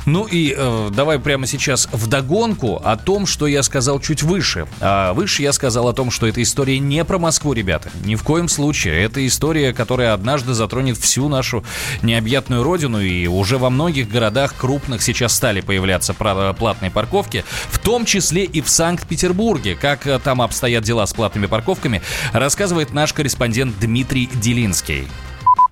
Ну 0.07 0.27
и 0.27 0.55
э, 0.57 0.91
давай 0.93 1.19
прямо 1.19 1.47
сейчас 1.47 1.89
вдогонку 1.93 2.77
о 2.77 2.97
том, 2.97 3.27
что 3.27 3.47
я 3.47 3.63
сказал 3.63 4.01
чуть 4.01 4.23
выше. 4.23 4.67
А 4.81 5.13
выше 5.13 5.43
я 5.43 5.53
сказал 5.53 5.89
о 5.89 5.93
том, 5.93 6.11
что 6.11 6.27
эта 6.27 6.43
история 6.43 6.79
не 6.79 7.05
про 7.05 7.19
Москву, 7.19 7.53
ребята. 7.53 7.91
Ни 8.05 8.15
в 8.15 8.23
коем 8.23 8.49
случае. 8.49 9.03
Это 9.03 9.27
история, 9.27 9.73
которая 9.73 10.15
однажды 10.15 10.55
затронет 10.55 10.97
всю 10.99 11.29
нашу 11.29 11.65
необъятную 12.03 12.63
родину. 12.63 13.01
И 13.01 13.27
уже 13.27 13.59
во 13.59 13.71
многих 13.71 14.09
городах 14.09 14.55
крупных 14.57 15.03
сейчас 15.03 15.35
стали 15.35 15.61
появляться 15.61 16.15
платные 16.15 16.91
парковки. 16.91 17.45
В 17.71 17.79
том 17.79 18.05
числе 18.05 18.45
и 18.45 18.61
в 18.61 18.69
Санкт-Петербурге. 18.69 19.77
Как 19.81 20.07
э, 20.07 20.19
там 20.19 20.43
обстоят 20.43 20.85
дела 20.85 21.07
с 21.07 21.13
платными 21.13 21.47
парковками, 21.47 22.03
рассказывает 22.33 22.93
наш 22.93 23.13
корреспондент 23.13 23.79
Дмитрий 23.79 24.29
Делинский 24.35 25.07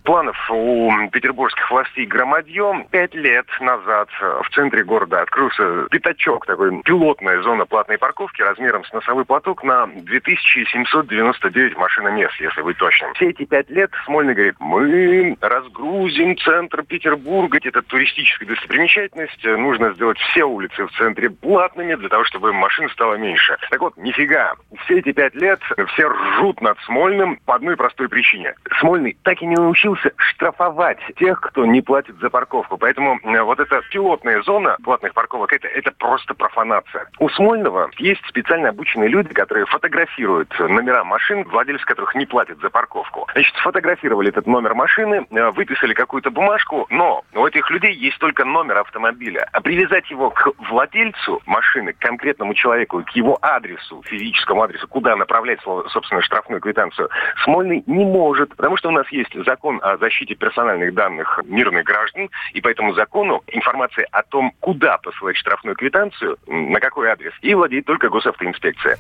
планов 0.08 0.50
у 0.50 0.90
петербургских 1.12 1.70
властей 1.70 2.06
громадьем. 2.06 2.86
Пять 2.90 3.14
лет 3.14 3.44
назад 3.60 4.08
в 4.18 4.48
центре 4.54 4.82
города 4.82 5.20
открылся 5.20 5.86
пятачок, 5.90 6.46
такой 6.46 6.80
пилотная 6.82 7.42
зона 7.42 7.66
платной 7.66 7.98
парковки 7.98 8.40
размером 8.40 8.86
с 8.86 8.92
носовой 8.94 9.26
платок 9.26 9.62
на 9.64 9.86
2799 9.86 11.76
машиномест, 11.76 12.40
если 12.40 12.62
быть 12.62 12.78
точным. 12.78 13.12
Все 13.16 13.28
эти 13.28 13.44
пять 13.44 13.68
лет 13.68 13.90
Смольный 14.06 14.32
говорит, 14.32 14.54
мы 14.60 15.36
разгрузим 15.42 16.38
центр 16.38 16.84
Петербурга, 16.84 17.58
это 17.62 17.82
туристическая 17.82 18.48
достопримечательность, 18.48 19.44
нужно 19.44 19.92
сделать 19.92 20.16
все 20.16 20.44
улицы 20.44 20.86
в 20.86 20.90
центре 20.92 21.28
платными 21.28 21.96
для 21.96 22.08
того, 22.08 22.24
чтобы 22.24 22.54
машин 22.54 22.88
стало 22.88 23.16
меньше. 23.16 23.58
Так 23.68 23.82
вот, 23.82 23.94
нифига. 23.98 24.54
Все 24.86 25.00
эти 25.00 25.12
пять 25.12 25.34
лет 25.34 25.60
все 25.92 26.08
ржут 26.08 26.62
над 26.62 26.78
Смольным 26.86 27.38
по 27.44 27.56
одной 27.56 27.76
простой 27.76 28.08
причине. 28.08 28.54
Смольный 28.80 29.18
так 29.22 29.42
и 29.42 29.46
не 29.46 29.56
научился 29.56 29.98
научился 29.99 30.12
штрафовать 30.17 30.99
тех, 31.17 31.40
кто 31.40 31.67
не 31.67 31.81
платит 31.81 32.19
за 32.21 32.31
парковку. 32.31 32.76
Поэтому 32.76 33.19
э, 33.23 33.43
вот 33.43 33.61
эта 33.61 33.81
пилотная 33.90 34.43
зона 34.43 34.76
платных 34.83 35.14
парковок, 35.14 35.52
это, 35.52 35.69
это 35.69 35.93
просто 35.93 36.35
профанация. 36.35 37.09
У 37.19 37.28
Смольного 37.31 37.90
есть 37.99 38.25
специально 38.26 38.71
обученные 38.71 39.09
люди, 39.09 39.33
которые 39.33 39.67
фотографируют 39.67 40.52
номера 40.59 41.05
машин, 41.05 41.45
владельцы 41.45 41.85
которых 41.85 42.14
не 42.14 42.26
платят 42.26 42.59
за 42.61 42.71
парковку. 42.71 43.26
Значит, 43.33 43.55
сфотографировали 43.57 44.28
этот 44.28 44.47
номер 44.47 44.75
машины, 44.75 45.26
э, 45.31 45.50
выписали 45.50 45.95
какую-то 45.95 46.31
бумажку, 46.31 46.87
но 46.90 47.25
у 47.35 47.47
этих 47.47 47.71
людей 47.71 47.93
есть 47.93 48.19
только 48.19 48.45
номер 48.45 48.78
автомобиля. 48.78 49.49
А 49.52 49.61
привязать 49.61 50.11
его 50.11 50.31
к 50.31 50.52
владельцу 50.71 51.40
машины, 51.47 51.93
к 51.93 51.99
конкретному 51.99 52.55
человеку, 52.55 53.02
к 53.05 53.11
его 53.11 53.38
адресу, 53.43 54.02
физическому 54.05 54.62
адресу, 54.62 54.87
куда 54.88 55.17
направлять, 55.17 55.61
собственно, 55.88 56.23
штрафную 56.23 56.61
квитанцию, 56.61 57.09
Смольный 57.45 57.83
не 57.87 58.05
может, 58.05 58.55
потому 58.57 58.76
что 58.76 58.88
у 58.88 58.93
нас 58.93 59.09
есть 59.11 59.33
закон 59.45 59.77
о 59.82 59.97
защите 59.99 60.35
персональных 60.35 60.94
данных 60.94 61.40
мирных 61.47 61.85
граждан, 61.85 62.30
и 62.52 62.61
по 62.61 62.68
этому 62.68 62.94
закону 62.94 63.42
информация 63.47 64.06
о 64.11 64.23
том, 64.23 64.52
куда 64.61 64.99
посылать 64.99 65.37
штрафную 65.37 65.76
квитанцию, 65.76 66.37
на 66.47 66.80
какой 66.80 67.08
адрес, 67.08 67.32
и 67.42 67.54
владеет 67.54 67.87
только 67.87 68.08
госавтоинспекция. 68.08 68.99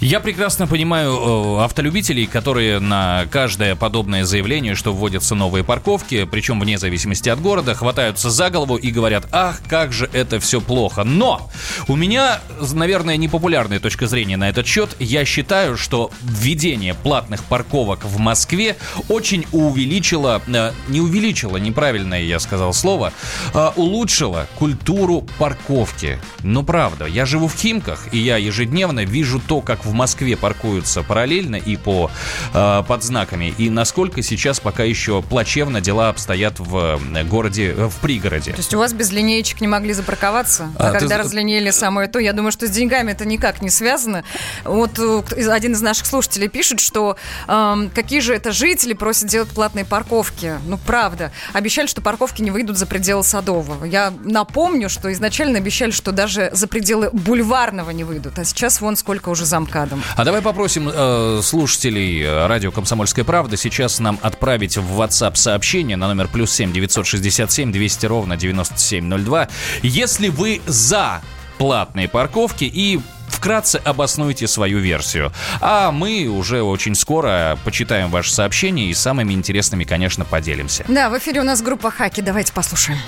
Я 0.00 0.20
прекрасно 0.20 0.66
понимаю 0.66 1.10
э, 1.12 1.64
автолюбителей, 1.64 2.26
которые 2.26 2.80
на 2.80 3.24
каждое 3.30 3.76
подобное 3.76 4.24
заявление, 4.24 4.74
что 4.74 4.92
вводятся 4.92 5.34
новые 5.34 5.64
парковки, 5.64 6.26
причем 6.30 6.60
вне 6.60 6.78
зависимости 6.78 7.28
от 7.28 7.40
города, 7.40 7.74
хватаются 7.74 8.30
за 8.30 8.50
голову 8.50 8.76
и 8.76 8.90
говорят, 8.90 9.26
ах, 9.32 9.60
как 9.68 9.92
же 9.92 10.08
это 10.12 10.40
все 10.40 10.60
плохо. 10.60 11.04
Но 11.04 11.50
у 11.88 11.96
меня, 11.96 12.40
наверное, 12.74 13.16
непопулярная 13.16 13.80
точка 13.80 14.06
зрения 14.06 14.36
на 14.36 14.48
этот 14.48 14.66
счет. 14.66 14.96
Я 14.98 15.24
считаю, 15.24 15.76
что 15.76 16.10
введение 16.22 16.94
платных 16.94 17.44
парковок 17.44 18.04
в 18.04 18.18
Москве 18.18 18.76
очень 19.08 19.46
увеличит 19.52 20.05
увеличила, 20.06 20.42
э, 20.46 20.72
не 20.88 21.00
увеличила, 21.00 21.56
неправильное 21.56 22.22
я 22.22 22.38
сказал 22.38 22.72
слово, 22.72 23.12
а 23.52 23.72
улучшила 23.76 24.46
культуру 24.56 25.26
парковки. 25.38 26.18
Но 26.42 26.62
правда, 26.62 27.06
я 27.06 27.26
живу 27.26 27.48
в 27.48 27.54
Химках, 27.54 28.12
и 28.12 28.18
я 28.18 28.36
ежедневно 28.36 29.04
вижу 29.04 29.40
то, 29.40 29.60
как 29.60 29.84
в 29.84 29.92
Москве 29.92 30.36
паркуются 30.36 31.02
параллельно 31.02 31.56
и 31.56 31.76
по 31.76 32.10
э, 32.54 32.84
под 32.86 33.02
знаками, 33.02 33.54
и 33.58 33.70
насколько 33.70 34.22
сейчас 34.22 34.60
пока 34.60 34.84
еще 34.84 35.22
плачевно 35.22 35.80
дела 35.80 36.08
обстоят 36.10 36.60
в 36.60 37.00
э, 37.14 37.24
городе, 37.24 37.72
в 37.74 37.96
пригороде. 38.00 38.52
То 38.52 38.58
есть 38.58 38.74
у 38.74 38.78
вас 38.78 38.92
без 38.92 39.10
линеечек 39.10 39.60
не 39.60 39.68
могли 39.68 39.92
запарковаться? 39.92 40.70
А, 40.78 40.90
а 40.90 40.92
когда 40.92 41.16
ты... 41.16 41.22
разлинеили 41.22 41.70
самое 41.70 42.08
то, 42.08 42.18
я 42.18 42.32
думаю, 42.32 42.52
что 42.52 42.66
с 42.66 42.70
деньгами 42.70 43.12
это 43.12 43.24
никак 43.24 43.62
не 43.62 43.70
связано. 43.70 44.24
Вот 44.64 44.98
один 44.98 45.72
из 45.72 45.80
наших 45.80 46.06
слушателей 46.06 46.48
пишет, 46.48 46.80
что 46.80 47.16
э, 47.48 47.88
какие 47.94 48.20
же 48.20 48.34
это 48.34 48.52
жители 48.52 48.92
просят 48.92 49.28
делать 49.28 49.48
платные 49.50 49.84
парковки 49.84 49.95
парковки. 49.96 50.58
Ну, 50.66 50.76
правда. 50.76 51.32
Обещали, 51.54 51.86
что 51.86 52.02
парковки 52.02 52.42
не 52.42 52.50
выйдут 52.50 52.76
за 52.76 52.84
пределы 52.84 53.24
Садового. 53.24 53.86
Я 53.86 54.12
напомню, 54.24 54.90
что 54.90 55.10
изначально 55.10 55.56
обещали, 55.56 55.90
что 55.90 56.12
даже 56.12 56.50
за 56.52 56.66
пределы 56.68 57.08
Бульварного 57.14 57.88
не 57.92 58.04
выйдут. 58.04 58.38
А 58.38 58.44
сейчас 58.44 58.82
вон 58.82 58.96
сколько 58.96 59.30
уже 59.30 59.46
замкадом. 59.46 60.02
А 60.14 60.24
давай 60.26 60.42
попросим 60.42 60.90
э, 60.92 61.40
слушателей 61.42 62.22
э, 62.22 62.46
радио 62.46 62.72
«Комсомольская 62.72 63.24
правда» 63.24 63.56
сейчас 63.56 63.98
нам 63.98 64.18
отправить 64.20 64.76
в 64.76 65.00
WhatsApp 65.00 65.36
сообщение 65.36 65.96
на 65.96 66.08
номер 66.08 66.28
плюс 66.28 66.52
7 66.52 66.74
967 66.74 67.72
200 67.72 68.04
ровно 68.04 68.36
9702. 68.36 69.48
Если 69.82 70.28
вы 70.28 70.60
за 70.66 71.22
платные 71.56 72.06
парковки 72.06 72.64
и 72.64 73.00
вкратце 73.36 73.76
обоснуйте 73.84 74.48
свою 74.48 74.78
версию. 74.78 75.32
А 75.60 75.92
мы 75.92 76.26
уже 76.26 76.62
очень 76.62 76.94
скоро 76.94 77.58
почитаем 77.64 78.10
ваши 78.10 78.32
сообщения 78.32 78.86
и 78.86 78.94
самыми 78.94 79.32
интересными, 79.32 79.84
конечно, 79.84 80.24
поделимся. 80.24 80.84
Да, 80.88 81.10
в 81.10 81.18
эфире 81.18 81.40
у 81.40 81.44
нас 81.44 81.62
группа 81.62 81.90
Хаки. 81.90 82.22
Давайте 82.22 82.52
послушаем. 82.52 82.98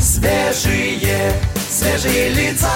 Свежие, 0.00 1.32
свежие 1.68 2.30
лица. 2.30 2.70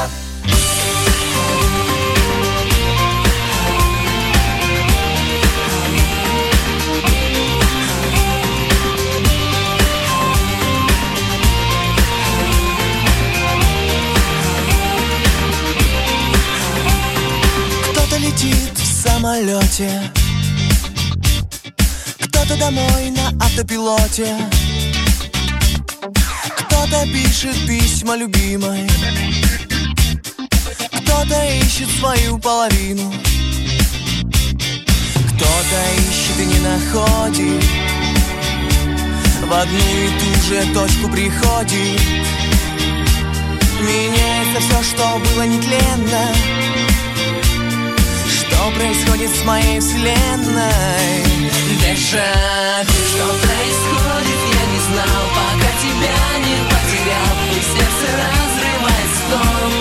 Самолете. 19.23 19.89
Кто-то 22.19 22.57
домой 22.59 23.11
на 23.11 23.29
автопилоте. 23.45 24.37
Кто-то 26.57 27.07
пишет 27.13 27.57
письма 27.69 28.17
любимой. 28.17 28.89
Кто-то 31.03 31.41
ищет 31.61 31.89
свою 32.01 32.37
половину. 32.39 33.15
Кто-то 35.29 35.79
ищет 35.99 36.41
и 36.41 36.47
не 36.47 36.59
находит. 36.59 37.65
В 39.47 39.53
одну 39.53 39.79
и 39.79 40.09
ту 40.19 40.31
же 40.49 40.75
точку 40.75 41.09
приходит. 41.09 42.01
Меняется 43.81 44.61
все, 44.61 44.83
что 44.83 45.21
было 45.25 45.47
нетленно 45.47 46.62
что 48.63 48.71
происходит 48.71 49.31
с 49.35 49.45
моей 49.45 49.81
вселенной? 49.81 51.25
Дежавю 51.81 52.93
Что 53.09 53.27
происходит, 53.43 54.41
я 54.55 54.65
не 54.73 54.81
знал 54.87 55.23
Пока 55.35 55.71
тебя 55.83 56.19
не 56.39 56.57
потерял 56.71 57.35
И 57.51 57.61
сердце 57.61 58.07
разрывает 58.23 59.11
стон. 59.19 59.73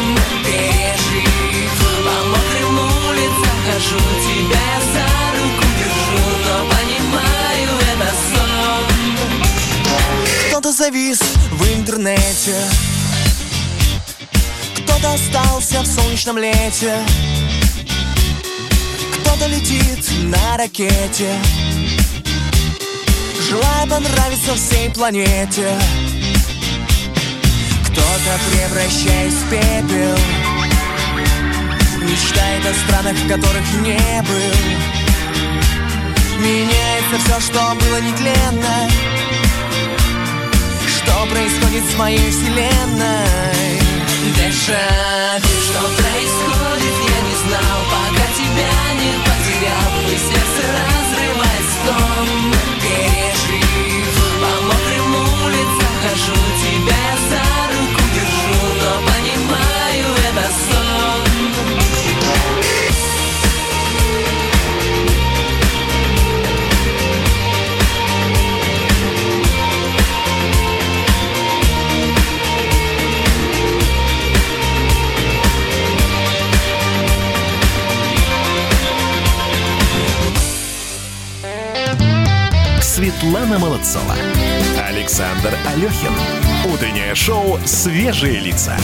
Пережив 0.45 1.77
По 2.05 2.15
мокрым 2.29 2.75
улицам 3.07 3.57
хожу 3.67 4.01
Тебя 4.25 4.65
я 4.65 4.79
за 4.93 5.07
руку 5.37 5.63
держу 5.77 6.23
Но 6.47 6.55
понимаю, 6.73 7.71
это 7.93 8.09
сон. 8.33 8.85
Кто-то 10.49 10.71
завис 10.71 11.19
в 11.51 11.61
интернете. 11.77 12.55
Кто-то 14.75 15.13
остался 15.13 15.81
в 15.81 15.85
солнечном 15.85 16.37
лете 16.39 16.93
кто-то 19.41 19.55
летит 19.55 20.05
на 20.23 20.57
ракете. 20.57 21.33
Желая 23.49 23.87
понравиться 23.87 24.55
всей 24.55 24.89
планете. 24.91 25.67
Кто-то 27.85 28.39
превращаясь 28.51 29.33
в 29.33 29.49
пепел 29.49 30.17
Мечтает 32.01 32.65
о 32.65 32.73
странах, 32.85 33.17
в 33.17 33.27
которых 33.27 33.73
не 33.81 34.21
был. 34.21 34.53
Меняется 36.39 37.17
все, 37.25 37.39
что 37.39 37.75
было 37.75 38.01
нетленно. 38.01 38.89
Что 40.87 41.25
происходит 41.31 41.83
с 41.91 41.97
моей 41.97 42.29
вселенной? 42.31 43.81
Дежавю. 44.35 45.45
Что 45.65 45.81
происходит, 45.97 47.10
узнал, 47.51 47.79
пока 47.89 48.25
тебя 48.33 48.93
не 48.95 49.11
потерял. 49.25 49.91
И 50.07 50.17
сердце 50.17 50.61
разрываясь 50.75 51.75
в 51.75 51.89
Пережив, 52.43 52.67
горишь 52.81 53.41
жив 53.47 54.15
По 54.41 54.51
мокрым 54.65 55.15
улицам 55.43 55.93
хожу, 56.01 56.39
тебя 56.61 57.05
за 57.29 57.43
руку 57.73 58.01
держу. 58.13 58.59
Но 58.81 58.91
понимаю, 59.07 60.15
это 60.29 60.51
сон. 60.51 60.80
Светлана 83.01 83.57
Молодцова. 83.57 84.13
Александр 84.87 85.57
Алехин. 85.65 86.13
Утреннее 86.71 87.15
шоу 87.15 87.57
«Свежие 87.65 88.39
лица». 88.39 88.77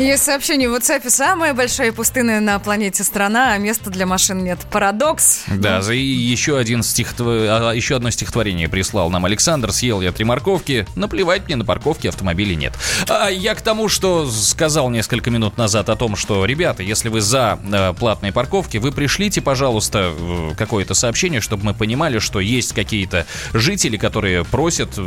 Есть 0.00 0.24
сообщение 0.24 0.70
в 0.70 0.74
WhatsApp. 0.74 1.10
Самая 1.10 1.52
большая 1.52 1.92
пустынная 1.92 2.40
на 2.40 2.58
планете 2.58 3.04
страна, 3.04 3.52
а 3.52 3.58
места 3.58 3.90
для 3.90 4.06
машин 4.06 4.42
нет. 4.42 4.58
Парадокс. 4.70 5.42
Да, 5.48 5.82
за 5.82 5.92
и 5.92 6.00
еще, 6.00 6.56
один 6.56 6.82
стихотв... 6.82 7.20
а, 7.20 7.72
еще 7.72 7.96
одно 7.96 8.08
стихотворение 8.08 8.66
прислал 8.66 9.10
нам 9.10 9.26
Александр. 9.26 9.72
Съел 9.72 10.00
я 10.00 10.10
три 10.10 10.24
морковки. 10.24 10.86
Наплевать 10.96 11.44
мне 11.44 11.56
на 11.56 11.66
парковке 11.66 12.08
автомобилей 12.08 12.56
нет. 12.56 12.72
А 13.10 13.28
я 13.28 13.54
к 13.54 13.60
тому, 13.60 13.90
что 13.90 14.26
сказал 14.30 14.88
несколько 14.88 15.30
минут 15.30 15.58
назад 15.58 15.90
о 15.90 15.96
том, 15.96 16.16
что, 16.16 16.46
ребята, 16.46 16.82
если 16.82 17.10
вы 17.10 17.20
за 17.20 17.58
э, 17.62 17.92
платные 17.92 18.32
парковки, 18.32 18.78
вы 18.78 18.92
пришлите, 18.92 19.42
пожалуйста, 19.42 20.14
э, 20.16 20.52
какое-то 20.56 20.94
сообщение, 20.94 21.42
чтобы 21.42 21.66
мы 21.66 21.74
понимали, 21.74 22.20
что 22.20 22.40
есть 22.40 22.72
какие-то 22.72 23.26
жители, 23.52 23.98
которые 23.98 24.46
просят 24.46 24.96
э, 24.96 25.06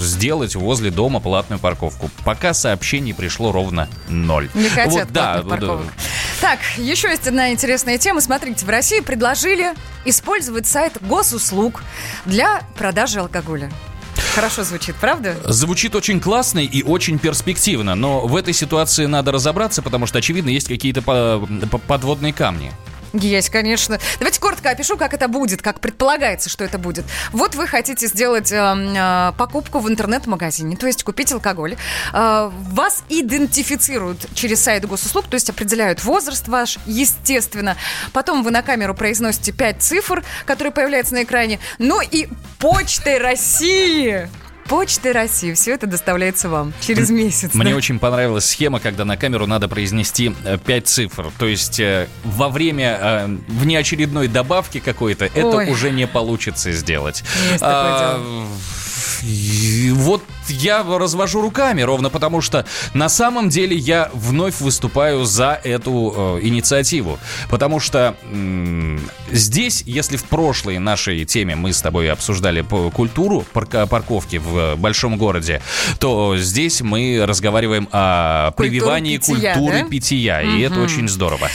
сделать 0.00 0.56
возле 0.56 0.90
дома 0.90 1.20
платную 1.20 1.60
парковку. 1.60 2.10
Пока 2.24 2.54
сообщений 2.54 3.14
пришло 3.14 3.52
ровно 3.52 3.88
ноль. 4.32 4.48
Не 4.54 4.68
хотят 4.68 4.92
Вот, 4.92 5.12
да, 5.12 5.34
платных 5.34 5.44
да, 5.44 5.50
парковок. 5.50 5.86
Так, 6.40 6.58
еще 6.76 7.08
есть 7.08 7.26
одна 7.26 7.52
интересная 7.52 7.98
тема. 7.98 8.20
Смотрите, 8.20 8.64
в 8.64 8.68
России 8.68 9.00
предложили 9.00 9.74
использовать 10.04 10.66
сайт 10.66 10.96
госуслуг 11.02 11.82
для 12.24 12.62
продажи 12.76 13.20
алкоголя. 13.20 13.70
Хорошо 14.34 14.64
звучит, 14.64 14.96
правда? 14.96 15.36
Звучит 15.44 15.94
очень 15.94 16.20
классно 16.20 16.60
и 16.60 16.82
очень 16.82 17.18
перспективно, 17.18 17.94
но 17.94 18.26
в 18.26 18.34
этой 18.34 18.54
ситуации 18.54 19.06
надо 19.06 19.30
разобраться, 19.32 19.82
потому 19.82 20.06
что, 20.06 20.18
очевидно, 20.18 20.48
есть 20.48 20.68
какие-то 20.68 21.02
по- 21.02 21.78
подводные 21.86 22.32
камни. 22.32 22.72
Есть, 23.12 23.50
конечно. 23.50 23.98
Давайте 24.18 24.40
коротко 24.40 24.70
опишу, 24.70 24.96
как 24.96 25.12
это 25.12 25.28
будет, 25.28 25.60
как 25.60 25.80
предполагается, 25.80 26.48
что 26.48 26.64
это 26.64 26.78
будет. 26.78 27.04
Вот 27.32 27.54
вы 27.54 27.66
хотите 27.66 28.06
сделать 28.06 28.50
э, 28.50 28.56
э, 28.56 29.32
покупку 29.36 29.80
в 29.80 29.88
интернет-магазине, 29.88 30.76
то 30.76 30.86
есть 30.86 31.02
купить 31.04 31.32
алкоголь. 31.32 31.76
Э, 32.12 32.50
вас 32.50 33.04
идентифицируют 33.08 34.26
через 34.34 34.62
сайт 34.62 34.86
госуслуг, 34.86 35.26
то 35.26 35.34
есть 35.34 35.50
определяют 35.50 36.04
возраст 36.04 36.48
ваш, 36.48 36.78
естественно. 36.86 37.76
Потом 38.12 38.42
вы 38.42 38.50
на 38.50 38.62
камеру 38.62 38.94
произносите 38.94 39.52
5 39.52 39.82
цифр, 39.82 40.24
которые 40.46 40.72
появляются 40.72 41.14
на 41.14 41.24
экране. 41.24 41.58
Ну 41.78 42.00
и 42.00 42.28
почтой 42.58 43.18
России. 43.18 44.28
Почты 44.68 45.12
России. 45.12 45.52
Все 45.52 45.74
это 45.74 45.86
доставляется 45.86 46.48
вам 46.48 46.72
через 46.80 47.10
месяц. 47.10 47.54
Мне 47.54 47.70
да? 47.70 47.76
очень 47.76 47.98
понравилась 47.98 48.46
схема, 48.46 48.80
когда 48.80 49.04
на 49.04 49.16
камеру 49.16 49.46
надо 49.46 49.68
произнести 49.68 50.34
э, 50.44 50.58
пять 50.58 50.86
цифр. 50.88 51.30
То 51.38 51.46
есть 51.46 51.80
э, 51.80 52.08
во 52.24 52.48
время 52.48 52.98
э, 53.00 53.36
внеочередной 53.48 54.28
добавки 54.28 54.80
какой-то 54.80 55.26
это 55.26 55.70
уже 55.70 55.90
не 55.90 56.06
получится 56.06 56.72
сделать. 56.72 57.22
Есть 57.50 57.60
такое 57.60 57.62
А, 57.62 58.18
дело. 58.18 58.46
И 59.22 59.90
Вот 59.94 60.22
я 60.48 60.82
развожу 60.82 61.40
руками, 61.40 61.82
ровно 61.82 62.10
потому 62.10 62.40
что 62.40 62.64
на 62.94 63.08
самом 63.08 63.48
деле 63.48 63.76
я 63.76 64.10
вновь 64.12 64.60
выступаю 64.60 65.24
за 65.24 65.60
эту 65.64 66.14
э, 66.16 66.46
инициативу. 66.46 67.18
Потому 67.48 67.80
что 67.80 68.16
м, 68.24 69.00
здесь, 69.30 69.82
если 69.86 70.16
в 70.16 70.24
прошлой 70.24 70.78
нашей 70.78 71.24
теме 71.24 71.54
мы 71.56 71.72
с 71.72 71.80
тобой 71.82 72.10
обсуждали 72.10 72.62
культуру 72.90 73.44
парка- 73.52 73.86
парковки 73.86 74.36
в 74.36 74.76
большом 74.76 75.16
городе, 75.18 75.62
то 75.98 76.36
здесь 76.38 76.80
мы 76.80 77.22
разговариваем 77.26 77.88
о 77.92 78.50
Культуру 78.52 78.70
прививании 78.70 79.18
питья, 79.18 79.54
культуры 79.54 79.82
да? 79.82 79.88
питья. 79.88 80.42
И 80.42 80.60
это 80.60 80.74
Мгм. 80.76 80.84
очень 80.84 81.08
здорово. 81.08 81.48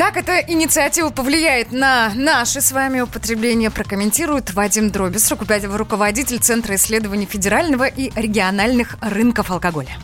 Как 0.00 0.16
эта 0.16 0.38
инициатива 0.38 1.10
повлияет 1.10 1.72
на 1.72 2.10
наше 2.14 2.62
с 2.62 2.72
вами 2.72 3.02
употребление, 3.02 3.70
прокомментирует 3.70 4.54
Вадим 4.54 4.88
Дробис, 4.88 5.26
руководитель- 5.76 6.38
Центра 6.38 6.74
исследований 6.76 7.26
федерального 7.26 7.84
и 7.86 8.10
региональных 8.18 8.96
рынков 9.02 9.50
алкоголя. 9.50 9.98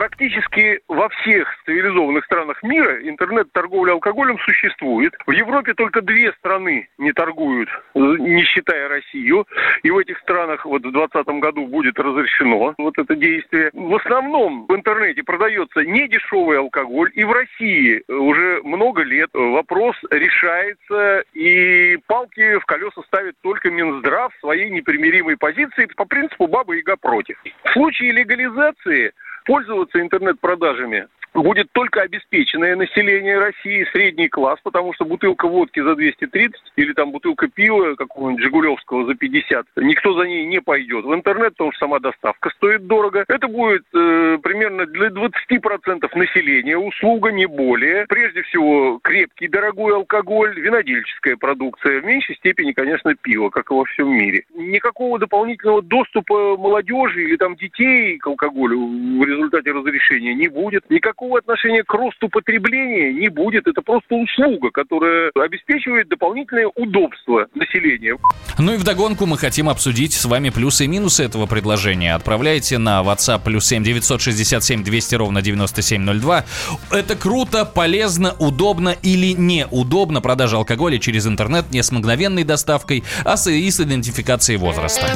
Практически 0.00 0.80
во 0.88 1.10
всех 1.10 1.46
цивилизованных 1.66 2.24
странах 2.24 2.62
мира 2.62 3.06
интернет-торговля 3.06 3.92
алкоголем 3.92 4.38
существует. 4.38 5.12
В 5.26 5.30
Европе 5.32 5.74
только 5.74 6.00
две 6.00 6.32
страны 6.38 6.88
не 6.96 7.12
торгуют, 7.12 7.68
не 7.94 8.42
считая 8.44 8.88
Россию. 8.88 9.46
И 9.82 9.90
в 9.90 9.98
этих 9.98 10.18
странах 10.20 10.64
вот 10.64 10.86
в 10.86 10.90
2020 10.90 11.42
году 11.42 11.66
будет 11.66 11.98
разрешено 11.98 12.72
вот 12.78 12.96
это 12.96 13.14
действие. 13.14 13.68
В 13.74 13.94
основном 13.94 14.64
в 14.66 14.74
интернете 14.74 15.22
продается 15.22 15.84
недешевый 15.84 16.58
алкоголь. 16.58 17.10
И 17.12 17.22
в 17.22 17.32
России 17.32 18.02
уже 18.08 18.62
много 18.62 19.02
лет 19.02 19.28
вопрос 19.34 19.96
решается. 20.10 21.24
И 21.34 21.98
палки 22.06 22.56
в 22.56 22.64
колеса 22.64 23.02
ставит 23.02 23.34
только 23.42 23.70
Минздрав 23.70 24.32
своей 24.40 24.70
непримиримой 24.70 25.36
позиции 25.36 25.84
по 25.94 26.06
принципу 26.06 26.46
«баба 26.46 26.72
яга 26.72 26.96
против». 26.96 27.36
В 27.64 27.72
случае 27.74 28.12
легализации 28.12 29.12
пользоваться 29.50 30.00
интернет-продажами 30.00 31.08
будет 31.34 31.70
только 31.72 32.02
обеспеченное 32.02 32.76
население 32.76 33.38
России, 33.38 33.86
средний 33.92 34.28
класс, 34.28 34.58
потому 34.62 34.92
что 34.92 35.04
бутылка 35.04 35.46
водки 35.48 35.80
за 35.80 35.94
230 35.94 36.60
или 36.76 36.92
там 36.92 37.12
бутылка 37.12 37.48
пива 37.48 37.94
какого-нибудь 37.94 38.42
Жигулевского 38.42 39.06
за 39.06 39.14
50, 39.14 39.66
никто 39.76 40.14
за 40.14 40.26
ней 40.26 40.46
не 40.46 40.60
пойдет 40.60 41.04
в 41.04 41.14
интернет, 41.14 41.52
потому 41.52 41.72
что 41.72 41.86
сама 41.86 41.98
доставка 41.98 42.50
стоит 42.50 42.86
дорого. 42.86 43.24
Это 43.28 43.48
будет 43.48 43.84
э, 43.94 44.38
примерно 44.42 44.86
для 44.86 45.08
20% 45.08 46.08
населения 46.14 46.76
услуга, 46.76 47.30
не 47.30 47.46
более. 47.46 48.06
Прежде 48.08 48.42
всего, 48.42 48.98
крепкий 49.02 49.48
дорогой 49.48 49.94
алкоголь, 49.94 50.58
винодельческая 50.58 51.36
продукция, 51.36 52.00
в 52.00 52.04
меньшей 52.04 52.36
степени, 52.36 52.72
конечно, 52.72 53.14
пиво, 53.14 53.50
как 53.50 53.70
и 53.70 53.74
во 53.74 53.84
всем 53.84 54.10
мире. 54.10 54.44
Никакого 54.54 55.18
дополнительного 55.18 55.82
доступа 55.82 56.56
молодежи 56.56 57.24
или 57.24 57.36
там 57.36 57.56
детей 57.56 58.18
к 58.18 58.26
алкоголю 58.26 58.78
в 58.78 59.24
результате 59.24 59.72
разрешения 59.72 60.34
не 60.34 60.48
будет. 60.48 60.88
Никакого 61.20 61.38
отношения 61.38 61.82
к 61.82 61.92
росту 61.92 62.30
потребления 62.30 63.12
не 63.12 63.28
будет. 63.28 63.66
Это 63.66 63.82
просто 63.82 64.14
услуга, 64.14 64.70
которая 64.70 65.30
обеспечивает 65.34 66.08
дополнительное 66.08 66.68
удобство 66.76 67.46
населения. 67.54 68.16
Ну 68.58 68.72
и 68.72 68.76
вдогонку 68.78 69.26
мы 69.26 69.36
хотим 69.36 69.68
обсудить 69.68 70.14
с 70.14 70.24
вами 70.24 70.48
плюсы 70.48 70.86
и 70.86 70.88
минусы 70.88 71.22
этого 71.22 71.44
предложения. 71.44 72.14
Отправляйте 72.14 72.78
на 72.78 73.02
WhatsApp 73.02 73.42
плюс 73.44 73.66
7 73.66 73.84
967 73.84 74.82
200 74.82 75.14
ровно 75.16 75.42
9702. 75.42 76.44
Это 76.90 77.16
круто, 77.16 77.66
полезно, 77.66 78.32
удобно 78.38 78.96
или 79.02 79.34
неудобно 79.34 80.22
продажа 80.22 80.56
алкоголя 80.56 80.98
через 80.98 81.26
интернет 81.26 81.70
не 81.70 81.82
с 81.82 81.92
мгновенной 81.92 82.44
доставкой, 82.44 83.04
а 83.26 83.36
с, 83.36 83.50
и 83.50 83.70
с 83.70 83.78
идентификацией 83.78 84.58
возраста. 84.58 85.06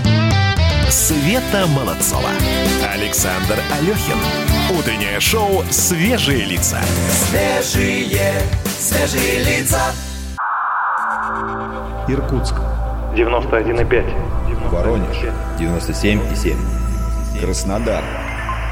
Света 0.90 1.66
Молодцова. 1.68 2.30
Александр 2.92 3.58
Алехин. 3.72 4.18
Утреннее 4.78 5.18
шоу 5.20 5.64
«Свежие 5.70 6.44
лица». 6.44 6.78
Свежие, 7.10 8.32
свежие 8.78 9.44
лица. 9.44 9.92
Иркутск. 12.06 12.54
91,5. 13.16 14.70
Воронеж. 14.70 15.16
97,7. 15.58 16.56
Краснодар. 17.40 18.02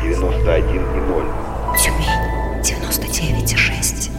91,0. 0.03 1.25
Тюмень 1.79 2.07
99,6. 2.63 4.11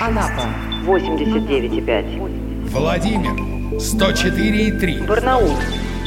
Анапа 0.00 0.48
89,5. 0.86 2.70
Владимир 2.70 3.32
104,3. 3.78 5.06
Барнаул 5.06 5.56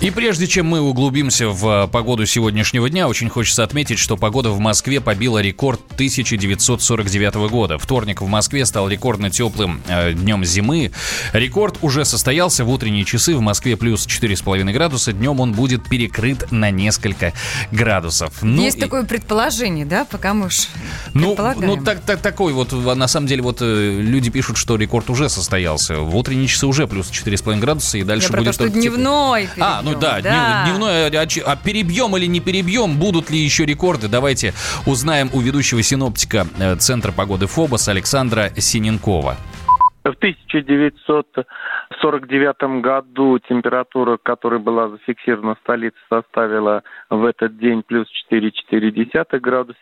И 0.00 0.10
прежде 0.12 0.46
чем 0.46 0.66
мы 0.66 0.80
углубимся 0.80 1.48
в 1.48 1.66
э, 1.66 1.88
погоду 1.88 2.24
сегодняшнего 2.24 2.88
дня, 2.88 3.08
очень 3.08 3.28
хочется 3.28 3.64
отметить, 3.64 3.98
что 3.98 4.16
погода 4.16 4.50
в 4.50 4.60
Москве 4.60 5.00
побила 5.00 5.40
рекорд 5.40 5.80
1949 5.94 7.34
года. 7.50 7.78
Вторник 7.78 8.20
в 8.20 8.26
Москве 8.28 8.64
стал 8.64 8.88
рекордно 8.88 9.28
теплым 9.28 9.82
э, 9.88 10.12
днем 10.12 10.44
зимы. 10.44 10.92
Рекорд 11.32 11.78
уже 11.82 12.04
состоялся 12.04 12.64
в 12.64 12.70
утренние 12.70 13.04
часы 13.04 13.34
в 13.34 13.40
Москве 13.40 13.76
плюс 13.76 14.06
4,5 14.06 14.72
градуса. 14.72 15.12
Днем 15.12 15.40
он 15.40 15.52
будет 15.52 15.88
перекрыт 15.88 16.52
на 16.52 16.70
несколько 16.70 17.32
градусов. 17.72 18.34
Ну, 18.40 18.62
Есть 18.62 18.76
и- 18.76 18.80
такое 18.80 19.02
предположение, 19.02 19.84
да, 19.84 20.04
пока 20.04 20.32
мы 20.32 20.46
уж 20.46 20.68
Ну, 21.12 21.36
ну 21.56 21.76
так, 21.82 22.02
так, 22.02 22.20
такой 22.20 22.52
вот, 22.52 22.70
на 22.70 23.08
самом 23.08 23.26
деле, 23.26 23.42
вот 23.42 23.58
э, 23.62 23.98
люди 24.00 24.30
пишут, 24.30 24.58
что 24.58 24.76
рекорд 24.76 25.10
уже 25.10 25.28
состоялся. 25.28 25.96
В 25.96 26.14
утренние 26.14 26.46
часы 26.46 26.68
уже 26.68 26.86
плюс 26.86 27.10
4,5 27.10 27.58
градуса, 27.58 27.98
и 27.98 28.04
дальше 28.04 28.28
Я 28.28 28.32
про 28.32 28.38
будет 28.42 28.56
то, 28.56 28.68
что 28.68 28.68
дневной 28.68 29.48
А, 29.58 29.82
ну 29.94 30.00
да, 30.00 30.20
да. 30.20 30.22
днев- 30.64 30.78
дневной, 30.78 31.08
а, 31.08 31.52
а 31.52 31.56
перебьем 31.56 32.16
или 32.16 32.26
не 32.26 32.40
перебьем, 32.40 32.98
будут 32.98 33.30
ли 33.30 33.38
еще 33.38 33.64
рекорды, 33.64 34.08
давайте 34.08 34.52
узнаем 34.86 35.30
у 35.32 35.40
ведущего 35.40 35.82
синоптика 35.82 36.46
э, 36.58 36.76
Центра 36.76 37.12
погоды 37.12 37.46
ФОБОС 37.46 37.88
Александра 37.88 38.50
Синенкова. 38.56 39.36
В 40.08 40.16
1949 40.16 42.80
году 42.80 43.38
температура, 43.40 44.16
которая 44.16 44.58
была 44.58 44.88
зафиксирована 44.88 45.56
в 45.56 45.58
столице, 45.58 45.98
составила 46.08 46.82
в 47.10 47.26
этот 47.26 47.58
день 47.58 47.82
плюс 47.82 48.06
4,4 48.30 49.38
градуса. 49.38 49.76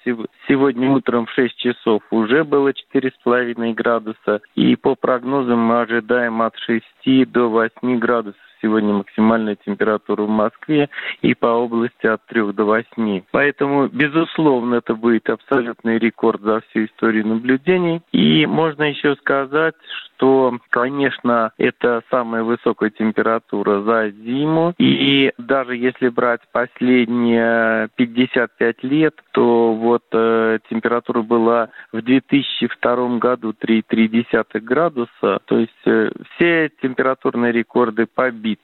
Сегодня 0.48 0.90
утром 0.90 1.26
в 1.26 1.30
6 1.30 1.56
часов 1.56 2.02
уже 2.10 2.42
было 2.42 2.72
4,5 2.72 3.72
градуса. 3.74 4.40
И 4.56 4.74
по 4.74 4.96
прогнозам 4.96 5.60
мы 5.60 5.82
ожидаем 5.82 6.42
от 6.42 6.58
6 6.58 6.82
до 7.30 7.48
8 7.48 8.00
градусов. 8.00 8.40
Сегодня 8.66 8.94
максимальная 8.94 9.54
температура 9.54 10.22
в 10.22 10.28
Москве 10.28 10.88
и 11.22 11.34
по 11.34 11.46
области 11.46 12.04
от 12.04 12.26
3 12.26 12.52
до 12.52 12.64
8. 12.64 13.22
Поэтому, 13.30 13.86
безусловно, 13.86 14.76
это 14.76 14.96
будет 14.96 15.30
абсолютный 15.30 15.98
рекорд 15.98 16.40
за 16.40 16.62
всю 16.62 16.86
историю 16.86 17.28
наблюдений. 17.28 18.02
И 18.10 18.44
можно 18.46 18.82
еще 18.82 19.14
сказать, 19.14 19.76
что, 20.16 20.58
конечно, 20.70 21.52
это 21.58 22.02
самая 22.10 22.42
высокая 22.42 22.90
температура 22.90 23.82
за 23.82 24.10
зиму. 24.10 24.74
И 24.78 25.32
даже 25.38 25.76
если 25.76 26.08
брать 26.08 26.40
последние 26.50 27.88
55 27.94 28.82
лет, 28.82 29.14
то 29.32 29.74
вот 29.74 30.02
э, 30.12 30.58
температура 30.68 31.22
была 31.22 31.68
в 31.92 32.02
2002 32.02 33.18
году 33.18 33.52
3,3 33.52 34.60
градуса. 34.60 35.38
То 35.44 35.58
есть 35.58 35.72
э, 35.84 36.10
все 36.34 36.70
температурные 36.82 37.52
рекорды 37.52 38.06
побиты. 38.06 38.55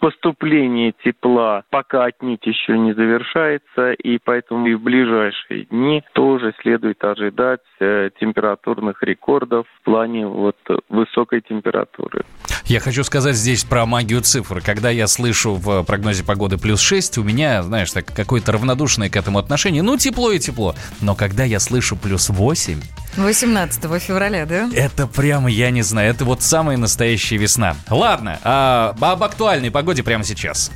Поступление 0.00 0.94
тепла 1.04 1.64
пока 1.68 2.06
отнюдь 2.06 2.46
еще 2.46 2.78
не 2.78 2.94
завершается, 2.94 3.92
и 3.92 4.18
поэтому 4.18 4.66
и 4.66 4.74
в 4.74 4.80
ближайшие 4.80 5.66
дни 5.66 6.02
тоже 6.14 6.54
следует 6.62 7.04
ожидать 7.04 7.60
э, 7.80 8.08
температурных 8.18 9.02
рекордов 9.02 9.66
в 9.80 9.84
плане 9.84 10.26
вот 10.26 10.56
высокой 10.88 11.42
температуры. 11.42 12.24
Я 12.64 12.80
хочу 12.80 13.02
сказать 13.02 13.34
здесь 13.34 13.64
про 13.64 13.84
магию 13.84 14.22
цифр. 14.22 14.62
Когда 14.64 14.90
я 14.90 15.06
слышу 15.06 15.54
в 15.54 15.82
прогнозе 15.82 16.24
погоды 16.24 16.56
плюс 16.56 16.80
6, 16.80 17.18
у 17.18 17.24
меня, 17.24 17.62
знаешь, 17.62 17.90
так 17.90 18.06
какое-то 18.06 18.52
равнодушное 18.52 19.10
к 19.10 19.16
этому 19.16 19.38
отношение. 19.38 19.82
Ну, 19.82 19.96
тепло 19.98 20.30
и 20.30 20.38
тепло. 20.38 20.74
Но 21.02 21.16
когда 21.16 21.42
я 21.44 21.58
слышу 21.58 21.96
плюс 21.96 22.30
8, 22.30 22.80
18 23.16 23.82
февраля, 24.00 24.46
да? 24.46 24.68
Это 24.74 25.06
прямо, 25.06 25.50
я 25.50 25.70
не 25.70 25.82
знаю, 25.82 26.10
это 26.10 26.24
вот 26.24 26.42
самая 26.42 26.76
настоящая 26.76 27.36
весна. 27.36 27.76
Ладно, 27.88 28.38
а, 28.42 28.94
об 29.00 29.22
актуальной 29.22 29.70
погоде 29.70 30.02
прямо 30.02 30.24
сейчас. 30.24 30.70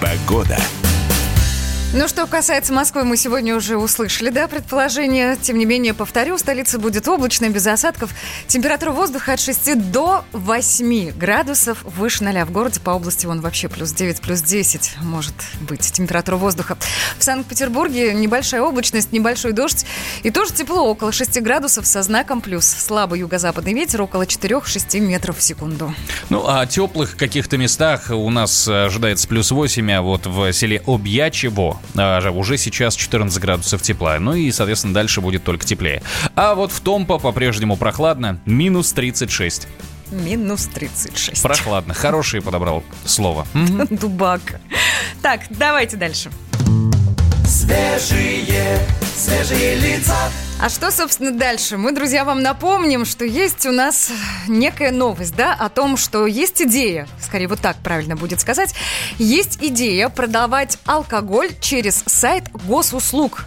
Погода. 0.00 0.58
Ну, 1.94 2.08
что 2.08 2.26
касается 2.26 2.72
Москвы, 2.72 3.04
мы 3.04 3.18
сегодня 3.18 3.54
уже 3.54 3.76
услышали, 3.76 4.30
да, 4.30 4.48
предположение. 4.48 5.36
Тем 5.36 5.58
не 5.58 5.66
менее, 5.66 5.92
повторю, 5.92 6.38
столица 6.38 6.78
будет 6.78 7.06
облачной, 7.06 7.50
без 7.50 7.66
осадков. 7.66 8.14
Температура 8.46 8.92
воздуха 8.92 9.34
от 9.34 9.40
6 9.40 9.90
до 9.90 10.24
8 10.32 11.10
градусов 11.10 11.82
выше 11.82 12.24
0. 12.24 12.44
В 12.46 12.50
городе 12.50 12.80
по 12.80 12.92
области 12.92 13.26
вон 13.26 13.42
вообще 13.42 13.68
плюс 13.68 13.92
9, 13.92 14.22
плюс 14.22 14.40
10 14.40 14.92
может 15.02 15.34
быть 15.60 15.82
температура 15.92 16.36
воздуха. 16.36 16.78
В 17.18 17.24
Санкт-Петербурге 17.24 18.14
небольшая 18.14 18.62
облачность, 18.62 19.12
небольшой 19.12 19.52
дождь. 19.52 19.84
И 20.22 20.30
тоже 20.30 20.54
тепло, 20.54 20.88
около 20.88 21.12
6 21.12 21.42
градусов 21.42 21.86
со 21.86 22.02
знаком 22.02 22.40
плюс. 22.40 22.64
Слабый 22.64 23.20
юго-западный 23.20 23.74
ветер 23.74 24.00
около 24.00 24.22
4-6 24.22 24.98
метров 25.00 25.36
в 25.36 25.42
секунду. 25.42 25.94
Ну, 26.30 26.42
а 26.48 26.64
теплых 26.64 27.18
каких-то 27.18 27.58
местах 27.58 28.08
у 28.08 28.30
нас 28.30 28.66
ожидается 28.66 29.28
плюс 29.28 29.50
8, 29.50 29.92
а 29.92 30.00
вот 30.00 30.24
в 30.24 30.50
селе 30.54 30.82
Обьячево 30.86 31.81
а, 31.96 32.30
уже 32.30 32.56
сейчас 32.58 32.94
14 32.94 33.40
градусов 33.40 33.82
тепла. 33.82 34.18
Ну 34.18 34.34
и, 34.34 34.50
соответственно, 34.52 34.94
дальше 34.94 35.20
будет 35.20 35.44
только 35.44 35.64
теплее. 35.64 36.02
А 36.34 36.54
вот 36.54 36.72
в 36.72 36.80
Томпо 36.80 37.18
по-прежнему 37.18 37.76
прохладно, 37.76 38.40
минус 38.46 38.92
36. 38.92 39.68
Минус 40.10 40.68
36. 40.72 41.42
Прохладно. 41.42 41.94
Хорошее 41.94 42.42
подобрал 42.42 42.84
слово. 43.04 43.46
Дубак. 43.90 44.60
Так, 45.22 45.42
давайте 45.50 45.96
дальше. 45.96 46.30
Свежие, 47.52 48.78
свежие 49.14 49.74
лица. 49.74 50.16
А 50.58 50.70
что, 50.70 50.90
собственно, 50.90 51.32
дальше? 51.32 51.76
Мы, 51.76 51.92
друзья, 51.92 52.24
вам 52.24 52.42
напомним, 52.42 53.04
что 53.04 53.26
есть 53.26 53.66
у 53.66 53.72
нас 53.72 54.10
некая 54.48 54.90
новость, 54.90 55.36
да, 55.36 55.52
о 55.52 55.68
том, 55.68 55.98
что 55.98 56.26
есть 56.26 56.62
идея, 56.62 57.06
скорее 57.20 57.48
вот 57.48 57.60
так 57.60 57.76
правильно 57.76 58.16
будет 58.16 58.40
сказать, 58.40 58.74
есть 59.18 59.58
идея 59.60 60.08
продавать 60.08 60.78
алкоголь 60.86 61.50
через 61.60 62.02
сайт 62.06 62.44
госуслуг. 62.66 63.44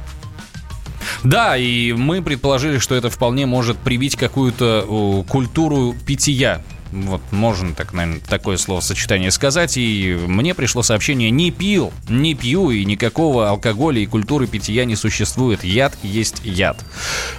Да, 1.24 1.58
и 1.58 1.92
мы 1.94 2.22
предположили, 2.22 2.78
что 2.78 2.94
это 2.94 3.10
вполне 3.10 3.48
может 3.48 3.76
привить 3.80 4.16
какую-то 4.18 4.86
о, 4.88 5.24
культуру 5.24 5.96
питья. 6.06 6.62
Вот, 6.96 7.22
можно 7.32 7.76
так, 7.76 7.92
наверное, 7.92 8.22
такое 8.22 8.56
словосочетание 8.56 9.30
сказать. 9.30 9.76
И 9.76 10.18
мне 10.28 10.56
пришло 10.56 10.82
сообщение 10.82 11.30
«не 11.30 11.52
пил, 11.52 11.92
не 12.08 12.36
пью, 12.36 12.72
и 12.72 12.86
никакого 12.86 13.50
алкоголя 13.50 14.00
и 14.00 14.06
культуры 14.06 14.48
питья 14.48 14.86
не 14.86 14.96
существует. 14.96 15.64
Яд 15.66 15.94
есть 16.04 16.40
яд». 16.46 16.78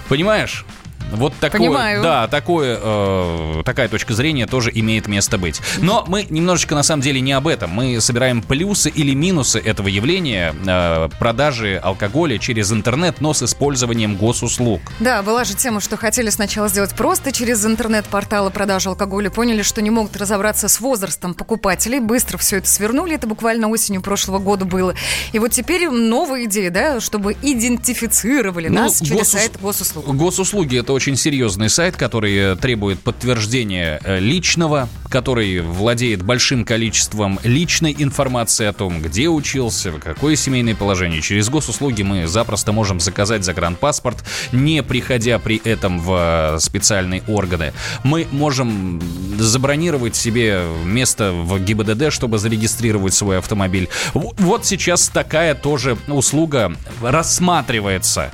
Понимаешь? 0.09 0.63
Вот 1.11 1.33
такое, 1.39 1.59
Понимаю. 1.61 2.01
да, 2.03 2.27
такое, 2.27 2.77
э, 2.81 3.61
такая 3.65 3.87
точка 3.87 4.13
зрения 4.13 4.45
тоже 4.47 4.71
имеет 4.73 5.07
место 5.07 5.37
быть. 5.37 5.61
Но 5.79 6.03
мы 6.07 6.25
немножечко 6.29 6.75
на 6.75 6.83
самом 6.83 7.01
деле 7.01 7.21
не 7.21 7.31
об 7.33 7.47
этом. 7.47 7.69
Мы 7.71 7.99
собираем 8.01 8.41
плюсы 8.41 8.89
или 8.89 9.13
минусы 9.13 9.59
этого 9.59 9.87
явления 9.87 10.53
э, 10.65 11.09
продажи 11.19 11.79
алкоголя 11.81 12.37
через 12.37 12.71
интернет, 12.71 13.21
но 13.21 13.33
с 13.33 13.41
использованием 13.43 14.15
госуслуг. 14.15 14.81
Да, 14.99 15.21
была 15.23 15.43
же 15.43 15.53
тема, 15.55 15.79
что 15.79 15.97
хотели 15.97 16.29
сначала 16.29 16.67
сделать 16.67 16.93
просто 16.95 17.31
через 17.31 17.65
интернет-порталы 17.65 18.51
продажи 18.51 18.89
алкоголя, 18.89 19.29
поняли, 19.29 19.61
что 19.61 19.81
не 19.81 19.89
могут 19.89 20.17
разобраться 20.17 20.67
с 20.67 20.79
возрастом 20.79 21.33
покупателей, 21.33 21.99
быстро 21.99 22.37
все 22.37 22.57
это 22.57 22.67
свернули, 22.67 23.15
это 23.15 23.27
буквально 23.27 23.69
осенью 23.69 24.01
прошлого 24.01 24.39
года 24.39 24.65
было. 24.65 24.93
И 25.31 25.39
вот 25.39 25.51
теперь 25.51 25.89
новая 25.89 26.45
идея, 26.45 26.69
да, 26.69 26.99
чтобы 26.99 27.35
идентифицировали 27.41 28.67
Ну, 28.67 28.75
нас 28.81 28.99
через 28.99 29.11
госус- 29.21 29.39
сайт 29.39 29.51
госуслуг. 29.61 30.05
Госуслуги 30.15 30.79
это 30.79 30.93
очень 30.97 31.15
серьезный 31.15 31.69
сайт, 31.69 31.95
который 31.95 32.35
э, 32.35 32.55
требует 32.55 32.99
подтверждения 32.99 33.99
э, 34.03 34.17
личного, 34.19 34.89
который 35.09 35.61
владеет 35.61 36.23
большим 36.23 36.65
количеством 36.65 37.39
личной 37.43 37.95
информации 37.99 38.65
о 38.65 38.73
том, 38.73 38.99
где 38.99 39.27
учился, 39.29 39.91
какое 39.91 40.35
семейное 40.35 40.73
положение. 40.73 41.21
Через 41.21 41.49
госуслуги 41.49 42.01
мы 42.01 42.25
запросто 42.25 42.71
можем 42.71 42.99
заказать 42.99 43.43
загранпаспорт, 43.45 44.23
не 44.51 44.81
приходя 44.81 45.37
при 45.37 45.57
этом 45.63 45.99
в 45.99 46.55
э, 46.55 46.59
специальные 46.59 47.21
органы. 47.27 47.73
Мы 48.03 48.25
можем 48.31 48.99
забронировать 49.37 50.15
себе 50.15 50.63
место 50.83 51.31
в 51.31 51.59
ГИБДД, 51.59 52.11
чтобы 52.11 52.39
зарегистрировать 52.39 53.13
свой 53.13 53.37
автомобиль. 53.37 53.87
Вот 54.15 54.65
сейчас 54.65 55.09
такая 55.09 55.53
тоже 55.53 55.95
услуга 56.07 56.75
рассматривается. 57.03 58.31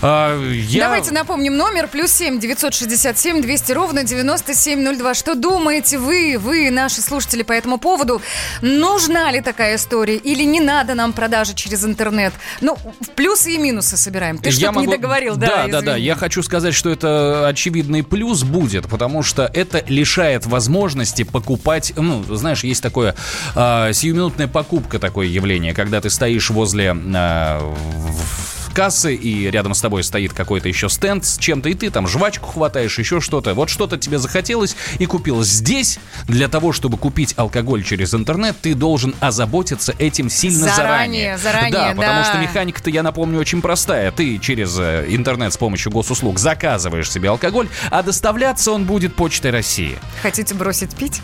А, 0.00 0.40
я- 0.52 0.84
Давайте 0.84 1.10
напомним 1.10 1.56
номер 1.56 1.88
плюс 1.94 2.10
семь 2.10 2.40
девятьсот 2.40 2.74
шестьдесят 2.74 3.20
семь 3.20 3.40
двести 3.40 3.70
ровно 3.70 4.02
девяносто 4.02 4.52
семь 4.52 4.80
ноль 4.82 4.96
два. 4.96 5.14
Что 5.14 5.36
думаете 5.36 5.96
вы, 5.96 6.38
вы, 6.40 6.68
наши 6.72 7.00
слушатели, 7.00 7.44
по 7.44 7.52
этому 7.52 7.78
поводу? 7.78 8.20
Нужна 8.62 9.30
ли 9.30 9.40
такая 9.40 9.76
история 9.76 10.16
или 10.16 10.42
не 10.42 10.58
надо 10.58 10.94
нам 10.94 11.12
продажи 11.12 11.54
через 11.54 11.84
интернет? 11.84 12.34
Ну, 12.60 12.76
в 13.00 13.10
плюсы 13.10 13.52
и 13.52 13.58
минусы 13.58 13.96
собираем. 13.96 14.38
Ты 14.38 14.50
что-то 14.50 14.72
не 14.72 14.86
могу- 14.86 14.90
договорил, 14.90 15.36
да? 15.36 15.46
Да, 15.46 15.66
да, 15.68 15.80
да. 15.82 15.92
извини. 15.92 16.06
Я 16.06 16.16
хочу 16.16 16.42
сказать, 16.42 16.74
что 16.74 16.90
это 16.90 17.46
очевидный 17.46 18.02
плюс 18.02 18.42
будет, 18.42 18.88
потому 18.88 19.22
что 19.22 19.48
это 19.54 19.84
лишает 19.86 20.46
возможности 20.46 21.22
покупать. 21.22 21.92
Ну, 21.96 22.24
знаешь, 22.24 22.64
есть 22.64 22.82
такое 22.82 23.14
а, 23.54 23.92
сиюминутная 23.92 24.48
покупка, 24.48 24.98
такое 24.98 25.28
явление, 25.28 25.72
когда 25.74 26.00
ты 26.00 26.10
стоишь 26.10 26.50
возле 26.50 26.92
в- 26.92 28.53
кассы, 28.74 29.14
и 29.14 29.50
рядом 29.50 29.72
с 29.72 29.80
тобой 29.80 30.04
стоит 30.04 30.32
какой-то 30.32 30.68
еще 30.68 30.88
стенд 30.88 31.24
с 31.24 31.38
чем-то, 31.38 31.68
и 31.68 31.74
ты 31.74 31.90
там 31.90 32.06
жвачку 32.06 32.48
хватаешь, 32.48 32.98
еще 32.98 33.20
что-то. 33.20 33.54
Вот 33.54 33.70
что-то 33.70 33.96
тебе 33.96 34.18
захотелось 34.18 34.76
и 34.98 35.06
купил 35.06 35.42
здесь. 35.42 35.98
Для 36.26 36.48
того, 36.48 36.72
чтобы 36.72 36.98
купить 36.98 37.34
алкоголь 37.36 37.84
через 37.84 38.12
интернет, 38.14 38.56
ты 38.60 38.74
должен 38.74 39.14
озаботиться 39.20 39.94
этим 39.98 40.28
сильно 40.28 40.66
Заранее, 40.74 41.38
заранее. 41.38 41.38
заранее, 41.38 41.72
да, 41.72 41.88
потому 41.90 42.22
да. 42.22 42.24
что 42.24 42.38
механика-то, 42.38 42.90
я 42.90 43.02
напомню, 43.02 43.38
очень 43.38 43.62
простая. 43.62 44.10
Ты 44.10 44.38
через 44.38 44.76
э, 44.78 45.06
интернет 45.08 45.52
с 45.52 45.56
помощью 45.56 45.92
госуслуг 45.92 46.38
заказываешь 46.38 47.10
себе 47.10 47.30
алкоголь, 47.30 47.68
а 47.90 48.02
доставляться 48.02 48.72
он 48.72 48.84
будет 48.84 49.14
почтой 49.14 49.52
России. 49.52 49.98
Хотите 50.22 50.54
бросить 50.54 50.94
пить? 50.96 51.22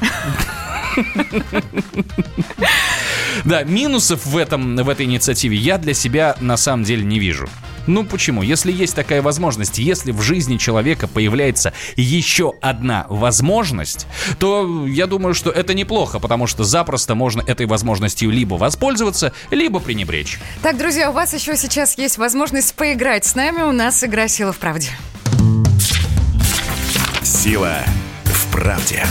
Да, 3.44 3.62
минусов 3.62 4.26
в, 4.26 4.36
этом, 4.36 4.76
в 4.76 4.88
этой 4.88 5.06
инициативе 5.06 5.56
я 5.56 5.78
для 5.78 5.94
себя 5.94 6.36
на 6.40 6.56
самом 6.56 6.84
деле 6.84 7.04
не 7.04 7.18
вижу. 7.18 7.39
Ну 7.86 8.04
почему? 8.04 8.42
Если 8.42 8.72
есть 8.72 8.94
такая 8.94 9.22
возможность, 9.22 9.78
если 9.78 10.12
в 10.12 10.20
жизни 10.20 10.56
человека 10.56 11.08
появляется 11.08 11.72
еще 11.96 12.54
одна 12.60 13.06
возможность, 13.08 14.06
то 14.38 14.86
я 14.86 15.06
думаю, 15.06 15.34
что 15.34 15.50
это 15.50 15.74
неплохо, 15.74 16.18
потому 16.18 16.46
что 16.46 16.64
запросто 16.64 17.14
можно 17.14 17.42
этой 17.46 17.66
возможностью 17.66 18.30
либо 18.30 18.54
воспользоваться, 18.54 19.32
либо 19.50 19.80
пренебречь. 19.80 20.38
Так, 20.62 20.78
друзья, 20.78 21.10
у 21.10 21.12
вас 21.12 21.34
еще 21.34 21.56
сейчас 21.56 21.96
есть 21.98 22.18
возможность 22.18 22.74
поиграть 22.74 23.24
с 23.24 23.34
нами. 23.34 23.62
У 23.62 23.72
нас 23.72 24.04
игра 24.04 24.28
«Сила 24.28 24.52
в 24.52 24.58
правде». 24.58 24.88
Сила 27.22 27.78
в 28.24 28.52
правде. 28.52 29.04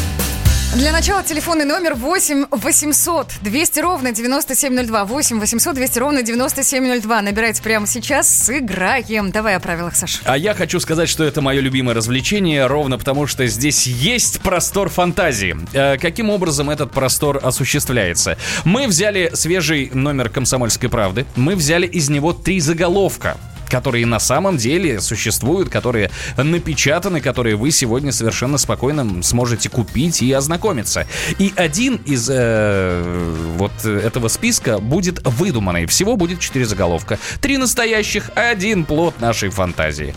Для 0.75 0.91
начала 0.91 1.23
телефонный 1.23 1.65
номер 1.65 1.95
8 1.95 2.45
800 2.51 3.39
200 3.41 3.79
ровно 3.79 4.11
9702. 4.11 5.03
8 5.03 5.39
800 5.39 5.73
200 5.73 5.97
ровно 5.97 6.21
9702. 6.21 7.21
Набирайте 7.23 7.63
прямо 7.63 7.87
сейчас, 7.87 8.29
сыграем. 8.29 9.31
Давай 9.31 9.55
о 9.55 9.59
правилах, 9.59 9.95
Саша. 9.95 10.19
А 10.25 10.37
я 10.37 10.53
хочу 10.53 10.79
сказать, 10.79 11.09
что 11.09 11.23
это 11.23 11.41
мое 11.41 11.59
любимое 11.59 11.95
развлечение, 11.95 12.67
ровно 12.67 12.99
потому 12.99 13.25
что 13.25 13.47
здесь 13.47 13.87
есть 13.87 14.41
простор 14.41 14.89
фантазии. 14.89 15.57
Э, 15.73 15.97
каким 15.97 16.29
образом 16.29 16.69
этот 16.69 16.91
простор 16.91 17.39
осуществляется? 17.41 18.37
Мы 18.63 18.87
взяли 18.87 19.31
свежий 19.33 19.89
номер 19.91 20.29
«Комсомольской 20.29 20.87
правды», 20.87 21.25
мы 21.35 21.55
взяли 21.55 21.87
из 21.87 22.09
него 22.09 22.31
три 22.31 22.59
заголовка 22.59 23.37
которые 23.69 24.05
на 24.05 24.19
самом 24.19 24.57
деле 24.57 24.99
существуют, 24.99 25.69
которые 25.69 26.11
напечатаны, 26.37 27.21
которые 27.21 27.55
вы 27.55 27.71
сегодня 27.71 28.11
совершенно 28.11 28.57
спокойно 28.57 29.23
сможете 29.23 29.69
купить 29.69 30.21
и 30.21 30.31
ознакомиться. 30.31 31.07
И 31.37 31.53
один 31.55 31.97
из 32.05 32.29
э, 32.31 33.35
вот 33.57 33.85
этого 33.85 34.27
списка 34.27 34.79
будет 34.79 35.25
выдуманный. 35.25 35.85
Всего 35.85 36.17
будет 36.17 36.39
четыре 36.39 36.65
заголовка. 36.65 37.19
Три 37.41 37.57
настоящих, 37.57 38.31
один 38.35 38.85
плод 38.85 39.19
нашей 39.21 39.49
фантазии. 39.49 40.13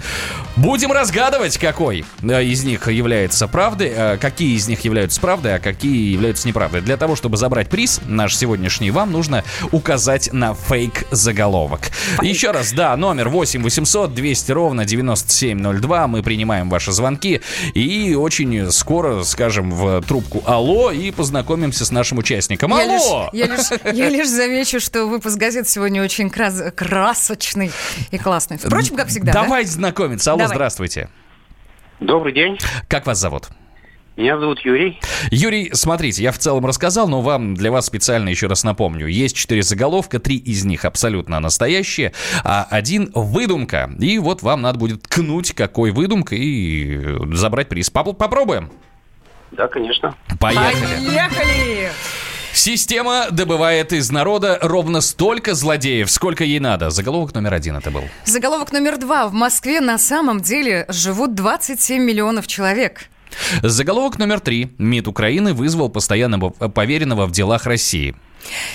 Будем 0.56 0.92
разгадывать, 0.92 1.58
какой 1.58 2.04
э, 2.22 2.44
из 2.44 2.64
них 2.64 2.88
является 2.88 3.46
правдой, 3.46 3.92
э, 3.94 4.16
какие 4.16 4.56
из 4.56 4.66
них 4.68 4.80
являются 4.80 5.20
правдой, 5.20 5.56
а 5.56 5.58
какие 5.58 6.12
являются 6.12 6.48
неправдой. 6.48 6.80
Для 6.80 6.96
того, 6.96 7.16
чтобы 7.16 7.36
забрать 7.36 7.68
приз 7.68 8.00
наш 8.06 8.36
сегодняшний, 8.36 8.90
вам 8.90 9.12
нужно 9.12 9.44
указать 9.70 10.32
на 10.32 10.54
фейк 10.54 11.04
заголовок. 11.10 11.80
Еще 12.22 12.50
раз, 12.50 12.72
да, 12.72 12.96
номер 12.96 13.28
8 13.28 13.41
800 13.62 14.14
200 14.14 14.52
ровно 14.52 14.84
9702. 14.84 16.06
Мы 16.06 16.22
принимаем 16.22 16.70
ваши 16.70 16.92
звонки 16.92 17.40
и 17.74 18.14
очень 18.14 18.70
скоро 18.70 19.22
скажем 19.24 19.70
в 19.70 20.00
трубку 20.02 20.42
«Алло» 20.46 20.90
и 20.90 21.10
познакомимся 21.10 21.84
с 21.84 21.90
нашим 21.90 22.18
участником. 22.18 22.70
Я 22.76 22.84
лишь, 22.86 23.02
Алло! 23.02 23.30
я, 23.32 23.46
лишь, 23.46 23.70
я 23.92 24.08
лишь 24.08 24.28
замечу, 24.28 24.80
что 24.80 25.06
выпуск 25.06 25.36
газет 25.36 25.68
сегодня 25.68 26.02
очень 26.02 26.30
крас- 26.30 26.72
красочный 26.74 27.70
и 28.10 28.18
классный. 28.18 28.58
Впрочем, 28.58 28.96
как 28.96 29.08
всегда. 29.08 29.32
да? 29.32 29.42
Давайте 29.42 29.70
знакомиться. 29.70 30.30
Алло, 30.32 30.40
Давай. 30.40 30.54
здравствуйте. 30.56 31.08
Добрый 32.00 32.32
день. 32.32 32.58
Как 32.88 33.06
вас 33.06 33.18
зовут? 33.18 33.48
Меня 34.16 34.38
зовут 34.38 34.60
Юрий. 34.60 35.00
Юрий, 35.30 35.70
смотрите, 35.72 36.22
я 36.22 36.32
в 36.32 36.38
целом 36.38 36.66
рассказал, 36.66 37.08
но 37.08 37.22
вам 37.22 37.54
для 37.54 37.72
вас 37.72 37.86
специально 37.86 38.28
еще 38.28 38.46
раз 38.46 38.62
напомню. 38.62 39.06
Есть 39.06 39.34
четыре 39.36 39.62
заголовка, 39.62 40.18
три 40.18 40.36
из 40.36 40.64
них 40.64 40.84
абсолютно 40.84 41.40
настоящие, 41.40 42.12
а 42.44 42.66
один 42.70 43.10
выдумка. 43.14 43.90
И 43.98 44.18
вот 44.18 44.42
вам 44.42 44.60
надо 44.62 44.78
будет 44.78 45.02
ткнуть, 45.04 45.52
какой 45.54 45.92
выдумка, 45.92 46.34
и 46.34 47.00
забрать 47.34 47.68
приз. 47.70 47.88
Поп- 47.88 48.18
Попробуем? 48.18 48.70
Да, 49.52 49.66
конечно. 49.68 50.14
Поехали. 50.38 51.06
Поехали! 51.06 51.90
Система 52.54 53.28
добывает 53.30 53.94
из 53.94 54.10
народа 54.10 54.58
ровно 54.60 55.00
столько 55.00 55.54
злодеев, 55.54 56.10
сколько 56.10 56.44
ей 56.44 56.60
надо. 56.60 56.90
Заголовок 56.90 57.34
номер 57.34 57.54
один 57.54 57.76
это 57.76 57.90
был. 57.90 58.02
Заголовок 58.26 58.72
номер 58.72 58.98
два. 58.98 59.26
В 59.28 59.32
Москве 59.32 59.80
на 59.80 59.96
самом 59.96 60.40
деле 60.40 60.84
живут 60.90 61.34
27 61.34 62.02
миллионов 62.02 62.46
человек. 62.46 63.08
Заголовок 63.62 64.18
номер 64.18 64.40
три. 64.40 64.70
МИД 64.78 65.08
Украины 65.08 65.54
вызвал 65.54 65.88
постоянного 65.88 66.50
поверенного 66.50 67.26
в 67.26 67.32
делах 67.32 67.66
России. 67.66 68.14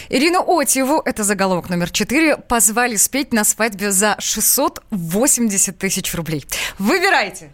Ирину 0.10 0.44
Отьеву, 0.48 1.02
это 1.04 1.24
заголовок 1.24 1.70
номер 1.70 1.90
четыре, 1.90 2.38
позвали 2.38 2.96
спеть 2.96 3.34
на 3.34 3.44
свадьбе 3.44 3.92
за 3.92 4.16
680 4.20 5.78
тысяч 5.78 6.14
рублей. 6.14 6.46
Выбирайте. 6.80 7.52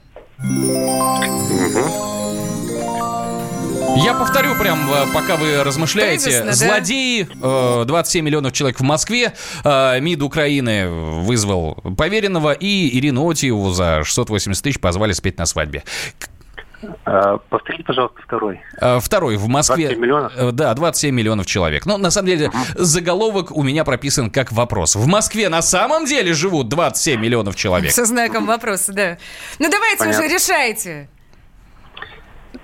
Я 3.95 4.15
повторю 4.15 4.55
прям, 4.55 4.91
э, 4.91 5.05
пока 5.13 5.35
вы 5.35 5.63
размышляете. 5.63 6.25
Тезисно, 6.25 6.47
да? 6.47 6.53
Злодеи, 6.53 7.27
э, 7.41 7.85
27 7.85 8.25
миллионов 8.25 8.51
человек 8.51 8.79
в 8.79 8.83
Москве, 8.83 9.33
э, 9.63 9.99
МИД 9.99 10.23
Украины 10.23 10.89
вызвал 10.89 11.75
поверенного, 11.97 12.53
и 12.53 12.97
Ирину 12.97 13.29
Отиеву 13.29 13.71
за 13.71 14.03
680 14.03 14.63
тысяч 14.63 14.79
позвали 14.79 15.13
спеть 15.13 15.37
на 15.37 15.45
свадьбе. 15.45 15.83
А, 17.05 17.37
повторите, 17.49 17.83
пожалуйста, 17.83 18.21
второй. 18.25 18.61
Э, 18.79 18.99
Второй, 18.99 19.35
в 19.37 19.47
Москве... 19.47 19.87
27 19.87 20.01
миллионов? 20.01 20.33
Э, 20.35 20.51
Да, 20.51 20.73
27 20.73 21.13
миллионов 21.15 21.45
человек. 21.45 21.85
Но 21.85 21.97
на 21.97 22.11
самом 22.11 22.27
деле 22.27 22.51
заголовок 22.75 23.51
у 23.51 23.63
меня 23.63 23.83
прописан 23.83 24.29
как 24.29 24.51
вопрос. 24.51 24.95
В 24.95 25.07
Москве 25.07 25.49
на 25.49 25.61
самом 25.61 26.05
деле 26.05 26.33
живут 26.33 26.69
27 26.69 27.19
миллионов 27.19 27.55
человек? 27.55 27.91
Со 27.91 28.05
знаком 28.05 28.45
вопроса, 28.45 28.93
да. 28.93 29.17
Ну 29.59 29.69
давайте 29.69 29.99
Понятно. 29.99 30.25
уже 30.25 30.33
решайте. 30.33 31.09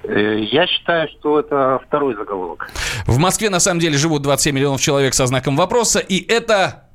Э, 0.04 0.40
Я 0.52 0.68
считаю, 0.68 1.08
что 1.20 1.40
это 1.40 1.80
второй 1.88 2.16
заголовок. 2.16 2.70
В 3.06 3.18
Москве 3.18 3.50
на 3.50 3.60
самом 3.60 3.80
деле 3.80 3.98
живут 3.98 4.22
27 4.22 4.56
миллионов 4.56 4.82
человек 4.82 5.14
со 5.14 5.26
знаком 5.28 5.56
вопроса, 5.56 6.00
и 6.00 6.20
это... 6.32 6.89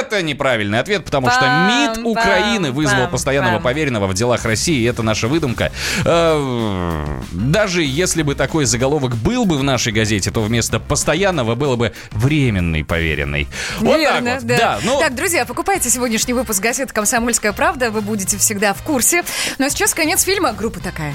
Это 0.00 0.22
неправильный 0.22 0.78
ответ, 0.78 1.04
потому 1.04 1.30
что 1.30 1.44
МИД 1.44 2.04
Украины 2.04 2.70
вызвал 2.70 3.08
постоянного 3.08 3.58
поверенного 3.60 4.06
в 4.06 4.14
делах 4.14 4.44
России. 4.44 4.80
и 4.80 4.84
Это 4.84 5.02
наша 5.02 5.28
выдумка. 5.28 5.72
Э, 6.04 7.18
Даже 7.32 7.82
если 7.82 8.22
бы 8.22 8.34
такой 8.34 8.64
заголовок 8.64 9.16
был 9.16 9.44
бы 9.44 9.56
в 9.58 9.62
нашей 9.62 9.92
газете, 9.92 10.30
то 10.30 10.42
вместо 10.42 10.80
постоянного 10.80 11.54
было 11.54 11.76
бы 11.76 11.92
временный 12.10 12.84
поверенный. 12.84 13.48
Вот 13.80 13.98
Верно, 13.98 14.32
так 14.32 14.42
вот. 14.42 14.56
да. 14.58 14.78
ну, 14.84 14.98
Так, 15.00 15.14
друзья, 15.14 15.44
покупайте 15.44 15.90
сегодняшний 15.90 16.34
выпуск 16.34 16.62
газеты 16.62 16.92
«Комсомольская 16.92 17.52
правда». 17.52 17.90
Вы 17.90 18.00
будете 18.00 18.38
всегда 18.38 18.74
в 18.74 18.82
курсе. 18.82 19.24
Ну 19.58 19.66
а 19.66 19.70
сейчас 19.70 19.94
конец 19.94 20.22
фильма. 20.22 20.52
Группа 20.52 20.80
такая. 20.80 21.14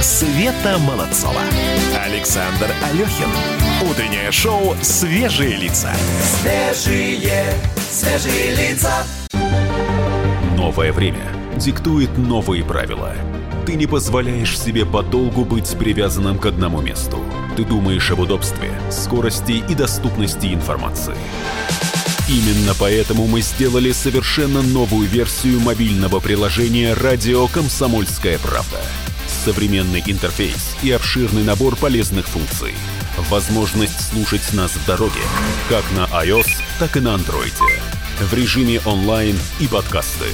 Света 0.00 0.78
Молодцова. 0.78 1.40
Александр 2.04 2.70
Алехин. 2.84 3.28
Утреннее 3.90 4.30
шоу 4.30 4.76
«Свежие 4.80 5.56
лица». 5.56 5.92
Свежие, 6.22 7.52
свежие 7.90 8.54
лица. 8.54 9.04
Новое 10.56 10.92
время 10.92 11.32
диктует 11.56 12.16
новые 12.16 12.64
правила. 12.64 13.12
Ты 13.66 13.74
не 13.74 13.86
позволяешь 13.86 14.56
себе 14.56 14.86
подолгу 14.86 15.44
быть 15.44 15.76
привязанным 15.76 16.38
к 16.38 16.46
одному 16.46 16.80
месту. 16.80 17.18
Ты 17.56 17.64
думаешь 17.64 18.08
об 18.12 18.20
удобстве, 18.20 18.70
скорости 18.92 19.64
и 19.68 19.74
доступности 19.74 20.54
информации. 20.54 21.16
Именно 22.28 22.74
поэтому 22.78 23.26
мы 23.26 23.40
сделали 23.40 23.90
совершенно 23.90 24.62
новую 24.62 25.08
версию 25.08 25.58
мобильного 25.58 26.20
приложения 26.20 26.94
«Радио 26.94 27.48
Комсомольская 27.48 28.38
правда». 28.38 28.78
Современный 29.44 30.02
интерфейс 30.04 30.76
и 30.82 30.90
обширный 30.90 31.44
набор 31.44 31.76
полезных 31.76 32.26
функций. 32.26 32.74
Возможность 33.30 34.10
слушать 34.10 34.52
нас 34.52 34.72
в 34.72 34.84
дороге, 34.84 35.20
как 35.68 35.84
на 35.96 36.06
iOS, 36.22 36.48
так 36.78 36.96
и 36.96 37.00
на 37.00 37.14
Android. 37.14 37.54
В 38.20 38.34
режиме 38.34 38.80
онлайн 38.84 39.38
и 39.60 39.68
подкасты. 39.68 40.26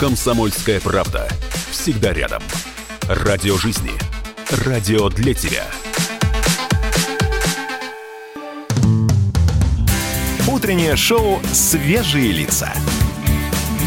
«Комсомольская 0.00 0.80
правда». 0.80 1.28
Всегда 1.70 2.12
рядом. 2.12 2.42
Радио 3.02 3.56
жизни. 3.56 3.92
Радио 4.64 5.08
для 5.08 5.34
тебя. 5.34 5.66
Утреннее 10.48 10.96
шоу 10.96 11.40
«Свежие 11.52 12.32
лица». 12.32 12.72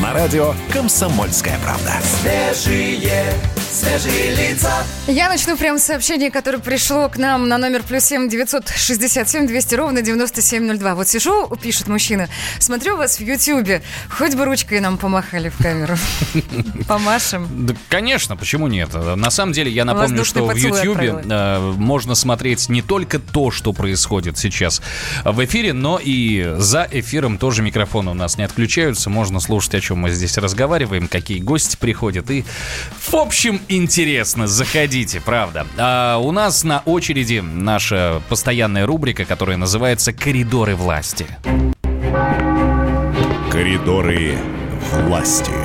На 0.02 0.14
радио 0.14 0.56
«Комсомольская 0.72 1.60
правда». 1.60 2.00
Свежие, 2.22 3.34
свежие 3.72 4.36
лица. 4.36 4.84
Я 5.08 5.30
начну 5.30 5.56
прямо 5.56 5.80
с 5.80 5.84
сообщения, 5.84 6.30
которое 6.30 6.60
пришло 6.60 7.08
к 7.10 7.18
нам 7.18 7.48
на 7.48 7.58
номер 7.58 7.84
плюс 7.84 8.04
семь 8.04 8.30
девятьсот 8.30 8.70
шестьдесят 8.70 9.30
семь 9.30 9.48
двести 9.48 9.76
ровно 9.76 10.02
девяносто 10.02 10.42
семь 10.42 10.66
ноль 10.66 10.78
два. 10.78 10.96
Вот 10.96 11.08
сижу, 11.08 11.48
пишет 11.62 11.88
мужчина, 11.88 12.28
смотрю 12.60 12.98
вас 12.98 13.18
в 13.18 13.22
Ютьюбе, 13.22 13.82
хоть 14.10 14.36
бы 14.36 14.46
ручкой 14.46 14.82
нам 14.82 14.98
помахали 14.98 15.50
в 15.50 15.58
камеру. 15.58 15.96
Помашем. 16.88 17.48
Да, 17.66 17.74
конечно, 17.90 18.36
почему 18.36 18.68
нет? 18.68 18.94
На 18.94 19.32
самом 19.32 19.54
деле, 19.54 19.72
я 19.72 19.86
напомню, 19.86 20.26
что 20.26 20.46
в 20.46 20.56
Ютьюбе 20.56 21.24
э, 21.24 21.60
можно 21.78 22.16
смотреть 22.16 22.68
не 22.68 22.82
только 22.82 23.20
то, 23.20 23.52
что 23.52 23.72
происходит 23.72 24.38
сейчас 24.38 24.82
в 25.24 25.44
эфире, 25.46 25.74
но 25.74 26.00
и 26.02 26.56
за 26.58 26.88
эфиром 26.92 27.38
тоже 27.38 27.62
микрофоны 27.62 28.12
у 28.12 28.16
нас 28.16 28.38
не 28.38 28.44
отключаются. 28.44 29.10
Можно 29.10 29.40
слушать, 29.40 29.76
о 29.76 29.80
чем 29.80 30.00
мы 30.00 30.12
здесь 30.12 30.38
разговариваем, 30.38 31.08
какие 31.08 31.40
гости 31.40 31.78
приходят. 31.78 32.30
И, 32.30 32.44
в 33.00 33.16
общем, 33.16 33.61
интересно. 33.68 34.48
Заходите, 34.48 35.22
правда. 35.22 35.66
А 35.78 36.18
у 36.18 36.32
нас 36.32 36.64
на 36.64 36.82
очереди 36.86 37.40
наша 37.40 38.22
постоянная 38.30 38.86
рубрика, 38.86 39.26
которая 39.26 39.58
называется 39.58 40.14
«Коридоры 40.14 40.76
власти». 40.76 41.26
Коридоры 43.52 44.38
власти. 44.92 45.61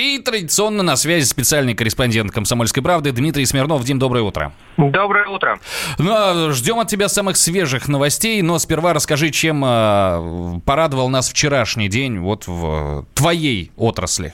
И 0.00 0.18
традиционно 0.18 0.82
на 0.82 0.96
связи 0.96 1.26
специальный 1.26 1.74
корреспондент 1.74 2.32
«Комсомольской 2.32 2.82
правды» 2.82 3.12
Дмитрий 3.12 3.44
Смирнов. 3.44 3.84
Дим, 3.84 3.98
доброе 3.98 4.22
утро. 4.22 4.52
Доброе 4.78 5.26
утро. 5.26 5.58
Ну, 5.98 6.10
а 6.10 6.52
ждем 6.52 6.78
от 6.78 6.88
тебя 6.88 7.06
самых 7.08 7.36
свежих 7.36 7.86
новостей, 7.86 8.40
но 8.40 8.58
сперва 8.58 8.94
расскажи, 8.94 9.28
чем 9.28 9.62
э, 9.62 10.60
порадовал 10.64 11.10
нас 11.10 11.28
вчерашний 11.28 11.88
день 11.88 12.18
вот 12.18 12.46
в 12.46 13.04
твоей 13.12 13.72
отрасли. 13.76 14.32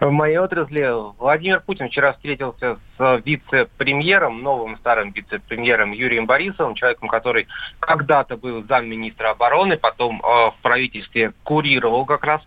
В 0.00 0.10
моей 0.10 0.38
отрасли 0.38 0.90
Владимир 1.20 1.60
Путин 1.60 1.88
вчера 1.88 2.14
встретился 2.14 2.78
с 2.98 3.22
вице-премьером, 3.24 4.42
новым 4.42 4.76
старым 4.78 5.12
вице-премьером 5.12 5.92
Юрием 5.92 6.26
Борисовым, 6.26 6.74
человеком, 6.74 7.08
который 7.08 7.46
когда-то 7.78 8.36
был 8.36 8.64
замминистра 8.68 9.30
обороны, 9.30 9.76
потом 9.76 10.20
э, 10.20 10.50
в 10.50 10.54
правительстве 10.62 11.32
курировал 11.44 12.06
как 12.06 12.24
раз 12.24 12.40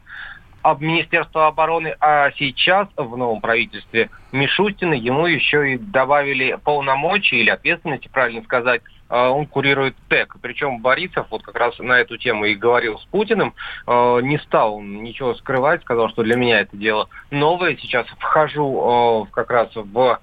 об 0.66 0.82
Министерство 0.82 1.45
обороны, 1.45 1.95
а 1.99 2.32
сейчас 2.32 2.88
в 2.97 3.16
новом 3.16 3.39
правительстве 3.39 4.09
Мишустина 4.32 4.95
ему 4.95 5.28
еще 5.28 5.74
и 5.74 5.78
добавили 5.78 6.57
полномочий 6.63 7.36
или 7.36 7.51
ответственности, 7.51 8.07
правильно 8.07 8.41
сказать, 8.41 8.82
э, 9.11 9.16
он 9.16 9.45
курирует 9.45 9.95
ТЭК. 10.09 10.38
Причем 10.41 10.80
Борисов 10.80 11.28
вот 11.30 11.43
как 11.43 11.55
раз 11.55 11.78
на 11.78 11.99
эту 11.99 12.18
тему 12.18 12.45
и 12.45 12.55
говорил 12.55 12.97
с 12.97 13.05
Путиным, 13.05 13.53
Э, 13.86 14.20
не 14.24 14.39
стал 14.39 14.82
ничего 14.82 15.36
скрывать, 15.36 15.82
сказал, 15.82 16.09
что 16.09 16.24
для 16.24 16.36
меня 16.36 16.61
это 16.61 16.76
дело 16.76 17.09
новое. 17.30 17.78
Сейчас 17.78 18.07
вхожу 18.18 19.28
э, 19.28 19.32
как 19.34 19.51
раз 19.51 19.70
в 19.76 20.20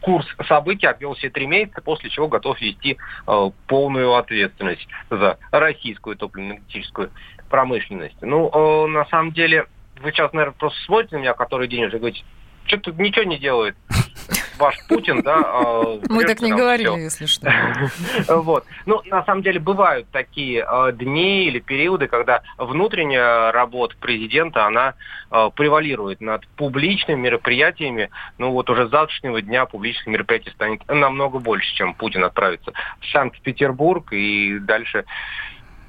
курс 0.00 0.26
событий, 0.48 0.86
обвел 0.86 1.14
все 1.14 1.30
три 1.30 1.46
месяца, 1.46 1.82
после 1.82 2.10
чего 2.10 2.26
готов 2.26 2.60
вести 2.60 2.96
полную 3.66 4.14
ответственность 4.14 4.88
за 5.10 5.38
российскую 5.52 6.16
топливно-энергетическую 6.16 7.10
промышленность. 7.50 8.16
Ну, 8.22 8.86
на 8.86 9.04
самом 9.06 9.32
деле, 9.32 9.66
вы 10.00 10.12
сейчас, 10.12 10.32
наверное, 10.32 10.54
просто 10.58 10.78
смотрите 10.86 11.16
на 11.16 11.20
меня 11.20 11.34
который 11.34 11.68
день 11.68 11.84
уже 11.84 11.98
говорите, 11.98 12.24
что 12.64 12.78
тут 12.78 12.98
ничего 12.98 13.24
не 13.24 13.38
делает 13.38 13.76
ваш 14.60 14.76
Путин, 14.88 15.22
да? 15.22 15.40
э, 15.42 16.00
Мы 16.08 16.24
так 16.24 16.40
не 16.40 16.52
говорили, 16.52 16.88
всё. 16.88 16.96
если 16.98 17.26
что. 17.26 17.50
Вот. 18.28 18.64
Ну, 18.86 19.00
на 19.06 19.24
самом 19.24 19.42
деле, 19.42 19.58
бывают 19.58 20.06
такие 20.12 20.64
э, 20.68 20.92
дни 20.92 21.46
или 21.46 21.58
периоды, 21.58 22.06
когда 22.06 22.42
внутренняя 22.58 23.50
работа 23.52 23.96
президента, 23.98 24.66
она 24.66 24.94
э, 25.30 25.50
превалирует 25.56 26.20
над 26.20 26.46
публичными 26.48 27.18
мероприятиями. 27.20 28.10
Ну, 28.38 28.52
вот 28.52 28.70
уже 28.70 28.86
с 28.86 28.90
завтрашнего 28.90 29.40
дня 29.40 29.66
публичных 29.66 30.06
мероприятий 30.06 30.50
станет 30.50 30.86
намного 30.86 31.38
больше, 31.38 31.74
чем 31.74 31.94
Путин 31.94 32.24
отправится 32.24 32.72
в 33.00 33.06
Санкт-Петербург 33.10 34.12
и 34.12 34.58
дальше 34.60 35.04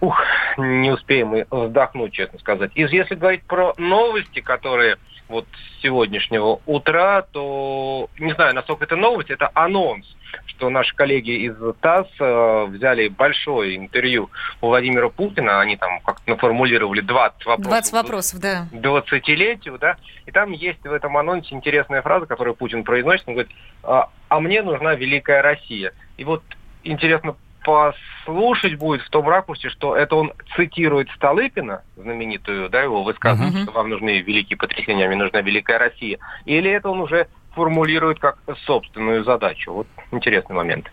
Ух, 0.01 0.19
не 0.57 0.91
успеем 0.91 1.27
мы 1.29 1.45
вздохнуть, 1.49 2.13
честно 2.13 2.39
сказать. 2.39 2.71
И 2.73 2.81
если 2.81 3.15
говорить 3.15 3.43
про 3.43 3.73
новости, 3.77 4.41
которые 4.41 4.97
вот 5.29 5.45
с 5.53 5.81
сегодняшнего 5.81 6.59
утра, 6.65 7.21
то 7.21 8.09
не 8.19 8.33
знаю, 8.33 8.53
насколько 8.53 8.83
это 8.83 8.95
новость, 8.95 9.29
это 9.29 9.49
анонс, 9.53 10.05
что 10.45 10.69
наши 10.69 10.95
коллеги 10.95 11.45
из 11.45 11.55
ТАСС 11.81 12.07
э, 12.19 12.65
взяли 12.69 13.07
большое 13.07 13.77
интервью 13.77 14.29
у 14.61 14.67
Владимира 14.67 15.09
Путина, 15.09 15.61
они 15.61 15.77
там 15.77 15.99
как-то 16.01 16.29
наформулировали 16.29 17.01
20 17.01 17.45
вопросов. 17.45 17.71
20 17.71 17.93
вопросов, 17.93 18.39
да. 18.39 18.67
20-летию, 18.71 19.77
да, 19.79 19.97
и 20.25 20.31
там 20.31 20.51
есть 20.51 20.83
в 20.83 20.91
этом 20.91 21.15
анонсе 21.17 21.55
интересная 21.55 22.01
фраза, 22.01 22.25
которую 22.25 22.55
Путин 22.55 22.83
произносит, 22.83 23.27
он 23.27 23.35
говорит, 23.35 23.51
а, 23.83 24.09
«А 24.29 24.39
мне 24.39 24.61
нужна 24.61 24.95
великая 24.95 25.41
Россия. 25.41 25.93
И 26.17 26.23
вот 26.23 26.43
интересно 26.83 27.35
послушать 27.63 28.75
будет 28.75 29.01
в 29.01 29.09
том 29.09 29.27
ракурсе, 29.27 29.69
что 29.69 29.95
это 29.95 30.15
он 30.15 30.33
цитирует 30.55 31.09
Столыпина, 31.15 31.81
знаменитую, 31.95 32.69
да, 32.69 32.81
его 32.81 33.03
высказывание, 33.03 33.53
Мгм. 33.53 33.63
что 33.63 33.71
вам 33.71 33.89
нужны 33.89 34.21
великие 34.21 34.57
потрясения, 34.57 35.05
а 35.05 35.07
мне 35.07 35.17
нужна 35.17 35.41
великая 35.41 35.77
Россия, 35.77 36.19
или 36.45 36.69
это 36.69 36.89
он 36.89 37.01
уже 37.01 37.27
формулирует 37.55 38.19
как 38.19 38.37
собственную 38.65 39.23
задачу. 39.23 39.73
Вот 39.73 39.87
интересный 40.11 40.55
момент. 40.55 40.89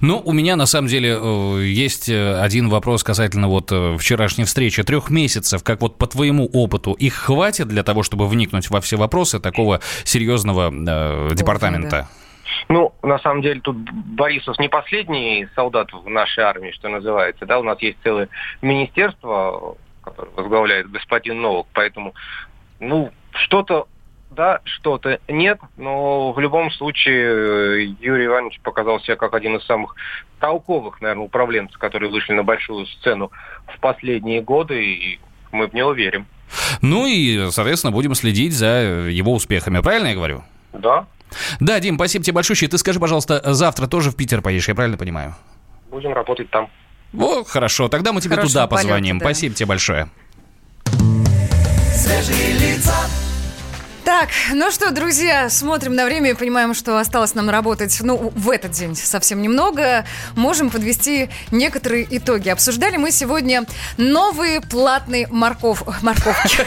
Ну, 0.00 0.20
у 0.24 0.32
меня 0.32 0.56
на 0.56 0.66
самом 0.66 0.88
деле 0.88 1.18
э, 1.20 1.62
есть 1.64 2.08
э, 2.08 2.40
один 2.40 2.68
вопрос 2.68 3.02
касательно 3.02 3.48
вот 3.48 3.72
э, 3.72 3.96
вчерашней 3.98 4.44
встречи. 4.44 4.82
Трех 4.82 5.10
месяцев, 5.10 5.62
как 5.62 5.80
вот 5.80 5.98
по 5.98 6.06
твоему 6.06 6.48
опыту, 6.52 6.92
их 6.92 7.14
хватит 7.14 7.68
для 7.68 7.82
того, 7.82 8.02
чтобы 8.02 8.28
вникнуть 8.28 8.70
во 8.70 8.80
все 8.80 8.96
вопросы 8.96 9.40
такого 9.40 9.80
серьезного 10.04 10.70
э, 10.70 11.34
департамента? 11.34 12.08
Ну, 12.68 12.94
на 13.02 13.18
самом 13.18 13.42
деле, 13.42 13.60
тут 13.60 13.76
Борисов 13.76 14.58
не 14.58 14.68
последний 14.68 15.48
солдат 15.54 15.92
в 15.92 16.08
нашей 16.08 16.44
армии, 16.44 16.70
что 16.72 16.88
называется. 16.88 17.46
Да, 17.46 17.58
у 17.58 17.62
нас 17.62 17.80
есть 17.80 17.98
целое 18.02 18.28
министерство, 18.62 19.76
которое 20.02 20.30
возглавляет 20.32 20.90
господин 20.90 21.40
Новок, 21.40 21.66
поэтому, 21.72 22.14
ну, 22.80 23.10
что-то 23.32 23.88
да, 24.30 24.60
что-то 24.64 25.20
нет, 25.28 25.60
но 25.76 26.32
в 26.32 26.40
любом 26.40 26.70
случае 26.72 27.24
э, 27.24 27.82
Юрий 28.00 28.26
Иванович 28.26 28.60
показал 28.62 29.00
себя 29.00 29.14
как 29.16 29.32
один 29.32 29.56
из 29.56 29.64
самых 29.64 29.94
толковых, 30.40 31.00
наверное, 31.00 31.26
управленцев, 31.26 31.78
которые 31.78 32.10
вышли 32.10 32.32
на 32.32 32.42
большую 32.42 32.86
сцену 32.86 33.30
в 33.66 33.78
последние 33.78 34.42
годы, 34.42 34.84
и 34.84 35.20
мы 35.52 35.68
в 35.68 35.74
него 35.74 35.92
верим. 35.92 36.26
Ну 36.82 37.06
и, 37.06 37.50
соответственно, 37.50 37.92
будем 37.92 38.14
следить 38.14 38.52
за 38.52 39.08
его 39.08 39.32
успехами. 39.32 39.80
Правильно 39.80 40.08
я 40.08 40.14
говорю? 40.14 40.42
Да, 40.72 41.06
Да, 41.60 41.80
Дим, 41.80 41.96
спасибо 41.96 42.24
тебе 42.24 42.34
большое. 42.34 42.68
Ты 42.68 42.78
скажи, 42.78 43.00
пожалуйста, 43.00 43.40
завтра 43.54 43.86
тоже 43.86 44.10
в 44.10 44.16
Питер 44.16 44.42
поедешь, 44.42 44.68
я 44.68 44.74
правильно 44.74 44.96
понимаю? 44.96 45.34
будем 45.94 46.12
работать 46.12 46.50
там. 46.50 46.68
Вот, 47.12 47.48
хорошо, 47.48 47.88
тогда 47.88 48.12
мы 48.12 48.20
тебе 48.20 48.34
Хорошего 48.34 48.52
туда 48.52 48.66
полета, 48.66 48.88
позвоним. 48.88 49.18
да. 49.18 49.26
Спасибо 49.26 49.54
тебе 49.54 49.66
большое. 49.66 50.08
Свежие 51.94 52.52
лица. 52.58 52.94
Так, 54.04 54.28
ну 54.52 54.70
что, 54.70 54.90
друзья, 54.90 55.48
смотрим 55.48 55.94
на 55.94 56.04
время 56.04 56.30
и 56.30 56.34
понимаем, 56.34 56.74
что 56.74 56.98
осталось 56.98 57.34
нам 57.34 57.48
работать, 57.48 57.96
ну, 58.02 58.32
в 58.34 58.50
этот 58.50 58.72
день 58.72 58.94
совсем 58.94 59.40
немного. 59.40 60.04
Можем 60.34 60.68
подвести 60.68 61.30
некоторые 61.50 62.06
итоги. 62.10 62.50
Обсуждали 62.50 62.98
мы 62.98 63.10
сегодня 63.10 63.64
новые 63.96 64.60
платные 64.60 65.26
морков... 65.28 65.82
морковки. 66.02 66.58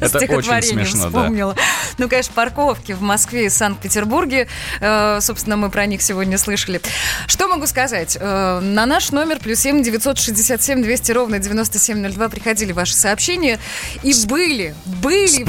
Это 0.00 0.18
очень 0.34 0.62
смешно, 0.62 1.06
вспомнила. 1.06 1.54
Ну, 1.98 2.08
конечно, 2.08 2.32
парковки 2.34 2.92
в 2.92 3.02
Москве 3.02 3.46
и 3.46 3.48
Санкт-Петербурге. 3.48 4.48
Э, 4.80 5.20
Собственно, 5.20 5.56
мы 5.56 5.70
про 5.70 5.86
них 5.86 6.02
сегодня 6.02 6.36
слышали. 6.36 6.80
Что 7.26 7.46
могу 7.46 7.66
сказать? 7.66 8.18
Э, 8.20 8.58
На 8.60 8.86
наш 8.86 9.12
номер 9.12 9.38
плюс 9.38 9.60
семь 9.60 9.82
девятьсот 9.82 10.18
шестьдесят 10.18 10.62
семь 10.62 10.82
двести 10.82 11.12
ровно 11.12 11.38
девяносто 11.38 11.78
семь 11.78 11.98
ноль 11.98 12.12
два 12.12 12.28
приходили 12.28 12.72
ваши 12.72 12.94
сообщения. 12.94 13.60
И 14.02 14.12
были, 14.26 14.74
были 14.84 15.44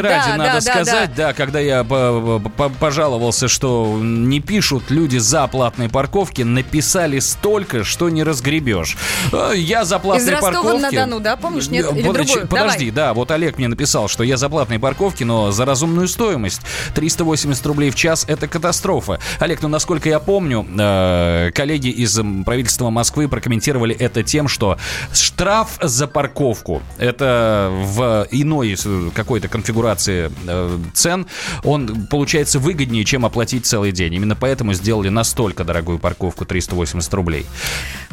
ради, 0.00 0.25
да, 0.32 0.36
надо 0.36 0.50
да, 0.50 0.54
да, 0.54 0.60
сказать, 0.60 1.14
да. 1.14 1.32
когда 1.32 1.60
я 1.60 1.84
по- 1.84 2.40
по- 2.56 2.68
пожаловался, 2.68 3.48
что 3.48 3.98
не 4.00 4.40
пишут 4.40 4.90
люди 4.90 5.18
за 5.18 5.46
платные 5.46 5.88
парковки, 5.88 6.42
написали 6.42 7.18
столько, 7.18 7.84
что 7.84 8.08
не 8.08 8.22
разгребешь. 8.22 8.96
Э, 9.32 9.52
Я 9.56 9.84
за 9.84 9.98
платные 9.98 10.34
Из 10.34 10.40
парковки... 10.40 10.56
Ростова-на-Дону, 10.66 11.20
да, 11.20 11.36
помнишь? 11.36 11.68
Нет, 11.68 11.90
или 11.92 12.06
Подожди, 12.06 12.32
другую? 12.32 12.48
подожди, 12.48 12.90
Давай. 12.90 13.08
да, 13.08 13.14
вот 13.14 13.30
Олег 13.30 13.58
мне 13.58 13.68
написал, 13.68 14.08
что 14.08 14.22
я 14.24 14.36
за 14.36 14.48
платные 14.48 14.78
парковки, 14.78 15.24
но 15.24 15.50
за 15.50 15.64
разумную 15.64 16.08
стоимость. 16.08 16.60
380 16.94 17.64
рублей 17.66 17.90
в 17.90 17.94
час– 17.94 18.24
это 18.28 18.48
катастрофа. 18.48 19.18
Олег, 19.38 19.62
ну, 19.62 19.68
насколько 19.68 20.08
я 20.08 20.18
помню, 20.20 20.66
э, 20.78 21.50
коллеги 21.54 21.88
из 21.88 22.18
правительства 22.44 22.90
Москвы 22.90 23.28
прокомментировали 23.28 23.94
это 23.94 24.22
тем, 24.22 24.48
что 24.48 24.78
штраф 25.12 25.78
за 25.80 26.06
парковку– 26.06 26.82
это 26.98 27.70
в 27.72 28.26
иной 28.30 28.76
э, 28.82 29.10
какой-то 29.14 29.48
конфигурации 29.48 30.15
э, 30.46 30.78
цен, 30.94 31.26
он 31.62 32.06
получается 32.06 32.58
выгоднее, 32.58 33.04
чем 33.04 33.24
оплатить 33.24 33.66
целый 33.66 33.92
день. 33.92 34.14
Именно 34.14 34.36
поэтому 34.36 34.74
сделали 34.74 35.08
настолько 35.08 35.64
дорогую 35.64 35.98
парковку 35.98 36.44
380 36.44 37.14
рублей. 37.14 37.46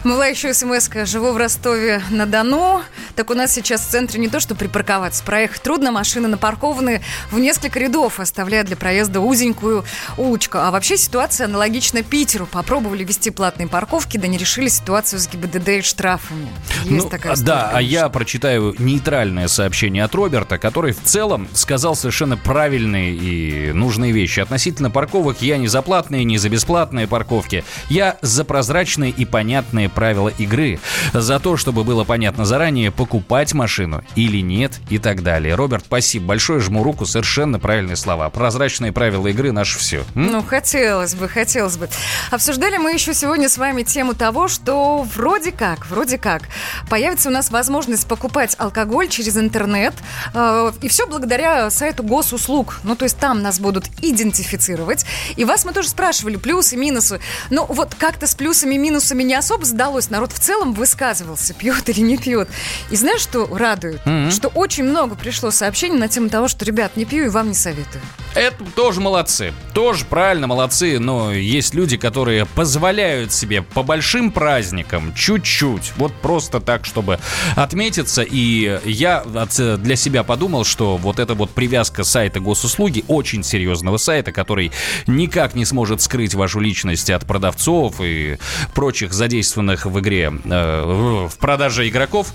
Была 0.03 0.27
еще 0.27 0.53
смс 0.53 0.89
-ка. 0.89 1.05
Живу 1.05 1.31
в 1.31 1.37
Ростове-на-Дону. 1.37 2.81
Так 3.15 3.29
у 3.29 3.33
нас 3.33 3.53
сейчас 3.53 3.81
в 3.81 3.89
центре 3.89 4.19
не 4.19 4.27
то, 4.27 4.41
что 4.41 4.53
припарковаться. 4.53 5.23
Проехать 5.23 5.61
трудно. 5.61 5.91
Машины 5.91 6.27
напаркованы 6.27 7.01
в 7.31 7.39
несколько 7.39 7.79
рядов, 7.79 8.19
оставляя 8.19 8.65
для 8.65 8.75
проезда 8.75 9.21
узенькую 9.21 9.85
улочку. 10.17 10.57
А 10.57 10.71
вообще 10.71 10.97
ситуация 10.97 11.45
аналогична 11.45 12.03
Питеру. 12.03 12.47
Попробовали 12.47 13.05
вести 13.05 13.29
платные 13.29 13.69
парковки, 13.69 14.17
да 14.17 14.27
не 14.27 14.37
решили 14.37 14.67
ситуацию 14.67 15.19
с 15.21 15.27
ГИБДД 15.29 15.69
и 15.69 15.81
штрафами. 15.81 16.49
Есть 16.83 17.05
Ну, 17.05 17.09
такая 17.09 17.31
а, 17.31 17.35
история, 17.35 17.53
да, 17.53 17.71
а 17.73 17.81
я 17.81 18.09
прочитаю 18.09 18.75
нейтральное 18.79 19.47
сообщение 19.47 20.03
от 20.03 20.13
Роберта, 20.15 20.57
который 20.57 20.91
в 20.91 21.01
целом 21.03 21.47
сказал 21.53 21.95
совершенно 21.95 22.35
правильные 22.35 23.13
и 23.13 23.71
нужные 23.71 24.11
вещи. 24.11 24.41
Относительно 24.41 24.91
парковок 24.91 25.41
я 25.41 25.57
не 25.57 25.67
за 25.67 25.81
платные, 25.81 26.25
не 26.25 26.37
за 26.37 26.49
бесплатные 26.49 27.07
парковки. 27.07 27.63
Я 27.89 28.17
за 28.21 28.43
прозрачные 28.43 29.11
и 29.11 29.23
понятные 29.23 29.89
правила 29.93 30.29
игры. 30.29 30.79
За 31.13 31.39
то, 31.39 31.57
чтобы 31.57 31.83
было 31.83 32.03
понятно 32.03 32.45
заранее, 32.45 32.91
покупать 32.91 33.53
машину 33.53 34.03
или 34.15 34.41
нет 34.41 34.79
и 34.89 34.97
так 34.97 35.23
далее. 35.23 35.55
Роберт, 35.55 35.85
спасибо 35.85 36.27
большое, 36.27 36.59
жму 36.59 36.83
руку, 36.83 37.05
совершенно 37.05 37.59
правильные 37.59 37.95
слова. 37.95 38.29
Прозрачные 38.29 38.91
правила 38.91 39.27
игры 39.27 39.51
наше 39.51 39.79
все. 39.79 40.03
Ну, 40.15 40.43
хотелось 40.43 41.15
бы, 41.15 41.27
хотелось 41.27 41.77
бы. 41.77 41.89
Обсуждали 42.31 42.77
мы 42.77 42.93
еще 42.93 43.13
сегодня 43.13 43.49
с 43.49 43.57
вами 43.57 43.83
тему 43.83 44.13
того, 44.13 44.47
что 44.47 45.03
вроде 45.15 45.51
как, 45.51 45.87
вроде 45.87 46.17
как, 46.17 46.43
появится 46.89 47.29
у 47.29 47.31
нас 47.31 47.51
возможность 47.51 48.07
покупать 48.07 48.55
алкоголь 48.57 49.07
через 49.07 49.37
интернет, 49.37 49.93
э, 50.33 50.71
и 50.81 50.87
все 50.87 51.07
благодаря 51.07 51.69
сайту 51.69 52.03
госуслуг. 52.03 52.79
Ну, 52.83 52.95
то 52.95 53.03
есть 53.03 53.17
там 53.17 53.41
нас 53.41 53.59
будут 53.59 53.85
идентифицировать. 54.01 55.05
И 55.35 55.45
вас 55.45 55.65
мы 55.65 55.73
тоже 55.73 55.89
спрашивали, 55.89 56.37
плюсы, 56.37 56.75
минусы. 56.75 57.19
Ну, 57.49 57.65
вот 57.65 57.95
как-то 57.95 58.27
с 58.27 58.35
плюсами 58.35 58.75
и 58.75 58.77
минусами 58.77 59.23
не 59.23 59.35
особо 59.35 59.65
сдалось. 59.83 60.09
Народ 60.09 60.31
в 60.31 60.39
целом 60.39 60.73
высказывался, 60.73 61.53
пьет 61.53 61.89
или 61.89 61.99
не 61.99 62.17
пьет. 62.17 62.47
И 62.89 62.95
знаешь, 62.95 63.21
что 63.21 63.47
радует? 63.47 64.05
Мгм. 64.05 64.31
Что 64.31 64.47
очень 64.49 64.85
много 64.85 65.15
пришло 65.15 65.51
сообщений 65.51 65.97
на 65.97 66.07
тему 66.07 66.29
того, 66.29 66.47
что, 66.47 66.63
ребят, 66.63 66.95
не 66.95 67.05
пью 67.05 67.25
и 67.25 67.29
вам 67.29 67.49
не 67.49 67.53
советую. 67.53 68.01
Это 68.35 68.63
тоже 68.75 69.01
молодцы. 69.01 69.53
Тоже 69.73 70.05
правильно, 70.05 70.47
молодцы. 70.47 70.99
Но 70.99 71.33
есть 71.33 71.73
люди, 71.73 71.97
которые 71.97 72.45
позволяют 72.45 73.33
себе 73.33 73.61
по 73.61 73.83
большим 73.83 74.31
праздникам 74.31 75.13
чуть-чуть. 75.15 75.93
Вот 75.97 76.13
просто 76.13 76.59
так, 76.59 76.85
чтобы 76.85 77.19
отметиться. 77.55 78.23
И 78.23 78.79
я 78.85 79.23
для 79.23 79.95
себя 79.95 80.23
подумал, 80.23 80.63
что 80.63 80.97
вот 80.97 81.19
эта 81.19 81.33
вот 81.35 81.51
привязка 81.51 82.03
сайта 82.03 82.39
госуслуги, 82.39 83.03
очень 83.07 83.43
серьезного 83.43 83.97
сайта, 83.97 84.31
который 84.31 84.71
никак 85.07 85.55
не 85.55 85.65
сможет 85.65 86.01
скрыть 86.01 86.33
вашу 86.33 86.59
личность 86.59 87.09
от 87.09 87.25
продавцов 87.27 87.95
и 88.01 88.37
прочих 88.73 89.13
задействованных 89.13 89.72
в 89.85 89.99
игре, 89.99 90.31
э, 90.43 91.27
в 91.27 91.37
продаже 91.37 91.87
игроков, 91.87 92.33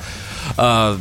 а, 0.57 0.97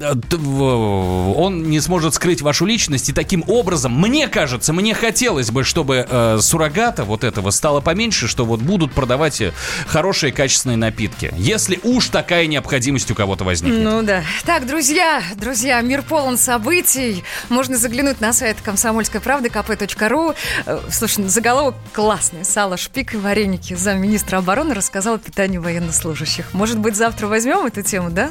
он 0.00 1.64
не 1.64 1.80
сможет 1.80 2.14
скрыть 2.14 2.42
вашу 2.42 2.66
личность, 2.66 3.08
и 3.08 3.12
таким 3.12 3.44
образом, 3.46 3.98
мне 3.98 4.28
кажется, 4.28 4.72
мне 4.72 4.94
хотелось 4.94 5.50
бы, 5.50 5.64
чтобы 5.64 6.06
э, 6.08 6.38
суррогата 6.40 7.04
вот 7.04 7.24
этого 7.24 7.50
стало 7.50 7.80
поменьше, 7.80 8.28
что 8.28 8.44
вот 8.44 8.60
будут 8.60 8.92
продавать 8.92 9.40
э, 9.40 9.52
хорошие 9.86 10.32
качественные 10.32 10.76
напитки, 10.76 11.32
если 11.36 11.80
уж 11.82 12.08
такая 12.08 12.46
необходимость 12.46 13.10
у 13.10 13.14
кого-то 13.14 13.44
возникнет. 13.44 13.82
Ну 13.82 14.02
да. 14.02 14.22
Так, 14.44 14.66
друзья, 14.66 15.22
друзья, 15.36 15.80
мир 15.80 16.02
полон 16.02 16.36
событий. 16.36 17.24
Можно 17.48 17.76
заглянуть 17.78 18.20
на 18.20 18.32
сайт 18.32 18.58
комсомольской 18.62 19.20
правды 19.20 19.48
kp.ru. 19.48 20.34
Э, 20.66 20.80
Слушай, 20.90 21.24
ну, 21.24 21.28
заголовок 21.28 21.74
классный. 21.92 22.44
Сало, 22.44 22.76
шпик 22.76 23.14
и 23.14 23.16
вареники. 23.16 23.74
Замминистра 23.74 24.38
обороны 24.38 24.74
рассказал 24.74 25.14
о 25.14 25.18
питании 25.18 25.58
военнослужащих. 25.58 26.52
Может 26.52 26.78
быть, 26.78 26.96
завтра 26.96 27.26
возьмем 27.26 27.66
эту 27.66 27.82
тему, 27.82 28.10
да? 28.10 28.30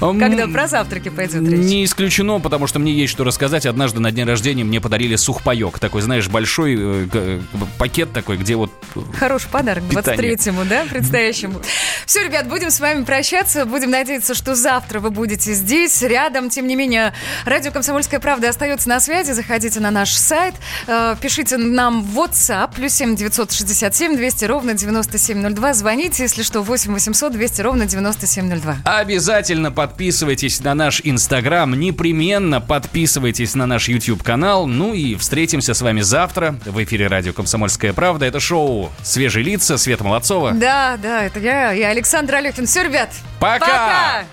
Когда 0.00 0.46
про 0.46 0.66
завтраки 1.04 1.08
пойдет 1.08 1.48
речь. 1.50 1.60
Не 1.60 1.84
исключено, 1.84 2.38
потому 2.40 2.66
что 2.66 2.78
мне 2.78 2.92
есть 2.92 3.12
что 3.12 3.24
рассказать. 3.24 3.66
Однажды 3.66 4.00
на 4.00 4.10
день 4.10 4.26
рождения 4.26 4.64
мне 4.64 4.80
подарили 4.80 5.16
сухпайок. 5.16 5.78
Такой, 5.78 6.02
знаешь, 6.02 6.28
большой 6.28 6.74
э, 6.76 7.04
г- 7.06 7.40
пакет 7.78 8.12
такой, 8.12 8.36
где 8.36 8.56
вот... 8.56 8.70
Хороший 9.18 9.48
подарок 9.50 9.84
Питание. 9.88 10.34
23-му, 10.34 10.64
да, 10.64 10.84
предстоящему. 10.88 11.60
Все, 12.06 12.22
ребят, 12.24 12.48
будем 12.48 12.70
с 12.70 12.80
вами 12.80 13.04
прощаться. 13.04 13.64
Будем 13.64 13.90
надеяться, 13.90 14.34
что 14.34 14.54
завтра 14.54 15.00
вы 15.00 15.10
будете 15.10 15.52
здесь, 15.54 16.02
рядом. 16.02 16.50
Тем 16.50 16.66
не 16.66 16.76
менее, 16.76 17.12
радио 17.44 17.70
«Комсомольская 17.70 18.20
правда» 18.20 18.48
остается 18.48 18.88
на 18.88 19.00
связи. 19.00 19.32
Заходите 19.32 19.80
на 19.80 19.90
наш 19.90 20.12
сайт, 20.12 20.54
э, 20.86 21.16
пишите 21.20 21.56
нам 21.56 22.02
в 22.02 22.18
WhatsApp, 22.18 22.74
плюс 22.74 22.92
7 22.94 23.16
967 23.16 24.16
200 24.16 24.44
ровно 24.44 24.74
9702. 24.74 25.74
Звоните, 25.74 26.22
если 26.24 26.42
что, 26.42 26.62
8 26.62 26.92
800 26.92 27.32
200 27.32 27.60
ровно 27.60 27.86
9702. 27.86 28.76
Обязательно 28.84 29.72
подписывайтесь 29.72 30.60
на 30.60 30.74
наш 30.74 30.93
Инстаграм, 31.04 31.72
непременно 31.78 32.60
подписывайтесь 32.60 33.54
на 33.54 33.66
наш 33.66 33.88
YouTube-канал. 33.88 34.66
Ну 34.66 34.94
и 34.94 35.14
встретимся 35.16 35.74
с 35.74 35.80
вами 35.80 36.00
завтра 36.00 36.58
в 36.64 36.82
эфире 36.84 37.06
радио 37.06 37.32
«Комсомольская 37.32 37.92
правда». 37.92 38.26
Это 38.26 38.40
шоу 38.40 38.92
«Свежие 39.02 39.44
лица», 39.44 39.78
Света 39.78 40.04
Молодцова. 40.04 40.52
Да, 40.52 40.96
да, 41.02 41.24
это 41.24 41.40
я 41.40 41.72
и 41.74 41.82
Александр 41.82 42.36
Алехин. 42.36 42.66
Все, 42.66 42.84
ребят, 42.84 43.10
Пока! 43.40 44.24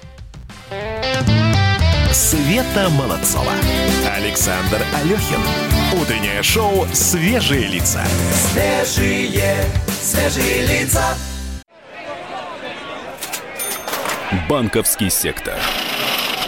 Света 2.11 2.89
Молодцова. 2.89 3.51
Александр 4.15 4.81
Алехин. 4.95 5.41
Утреннее 6.01 6.43
шоу 6.43 6.85
«Свежие 6.93 7.67
лица». 7.67 8.03
Свежие, 8.33 9.65
свежие 9.89 10.65
лица. 10.65 11.15
Банковский 14.49 15.09
сектор. 15.09 15.55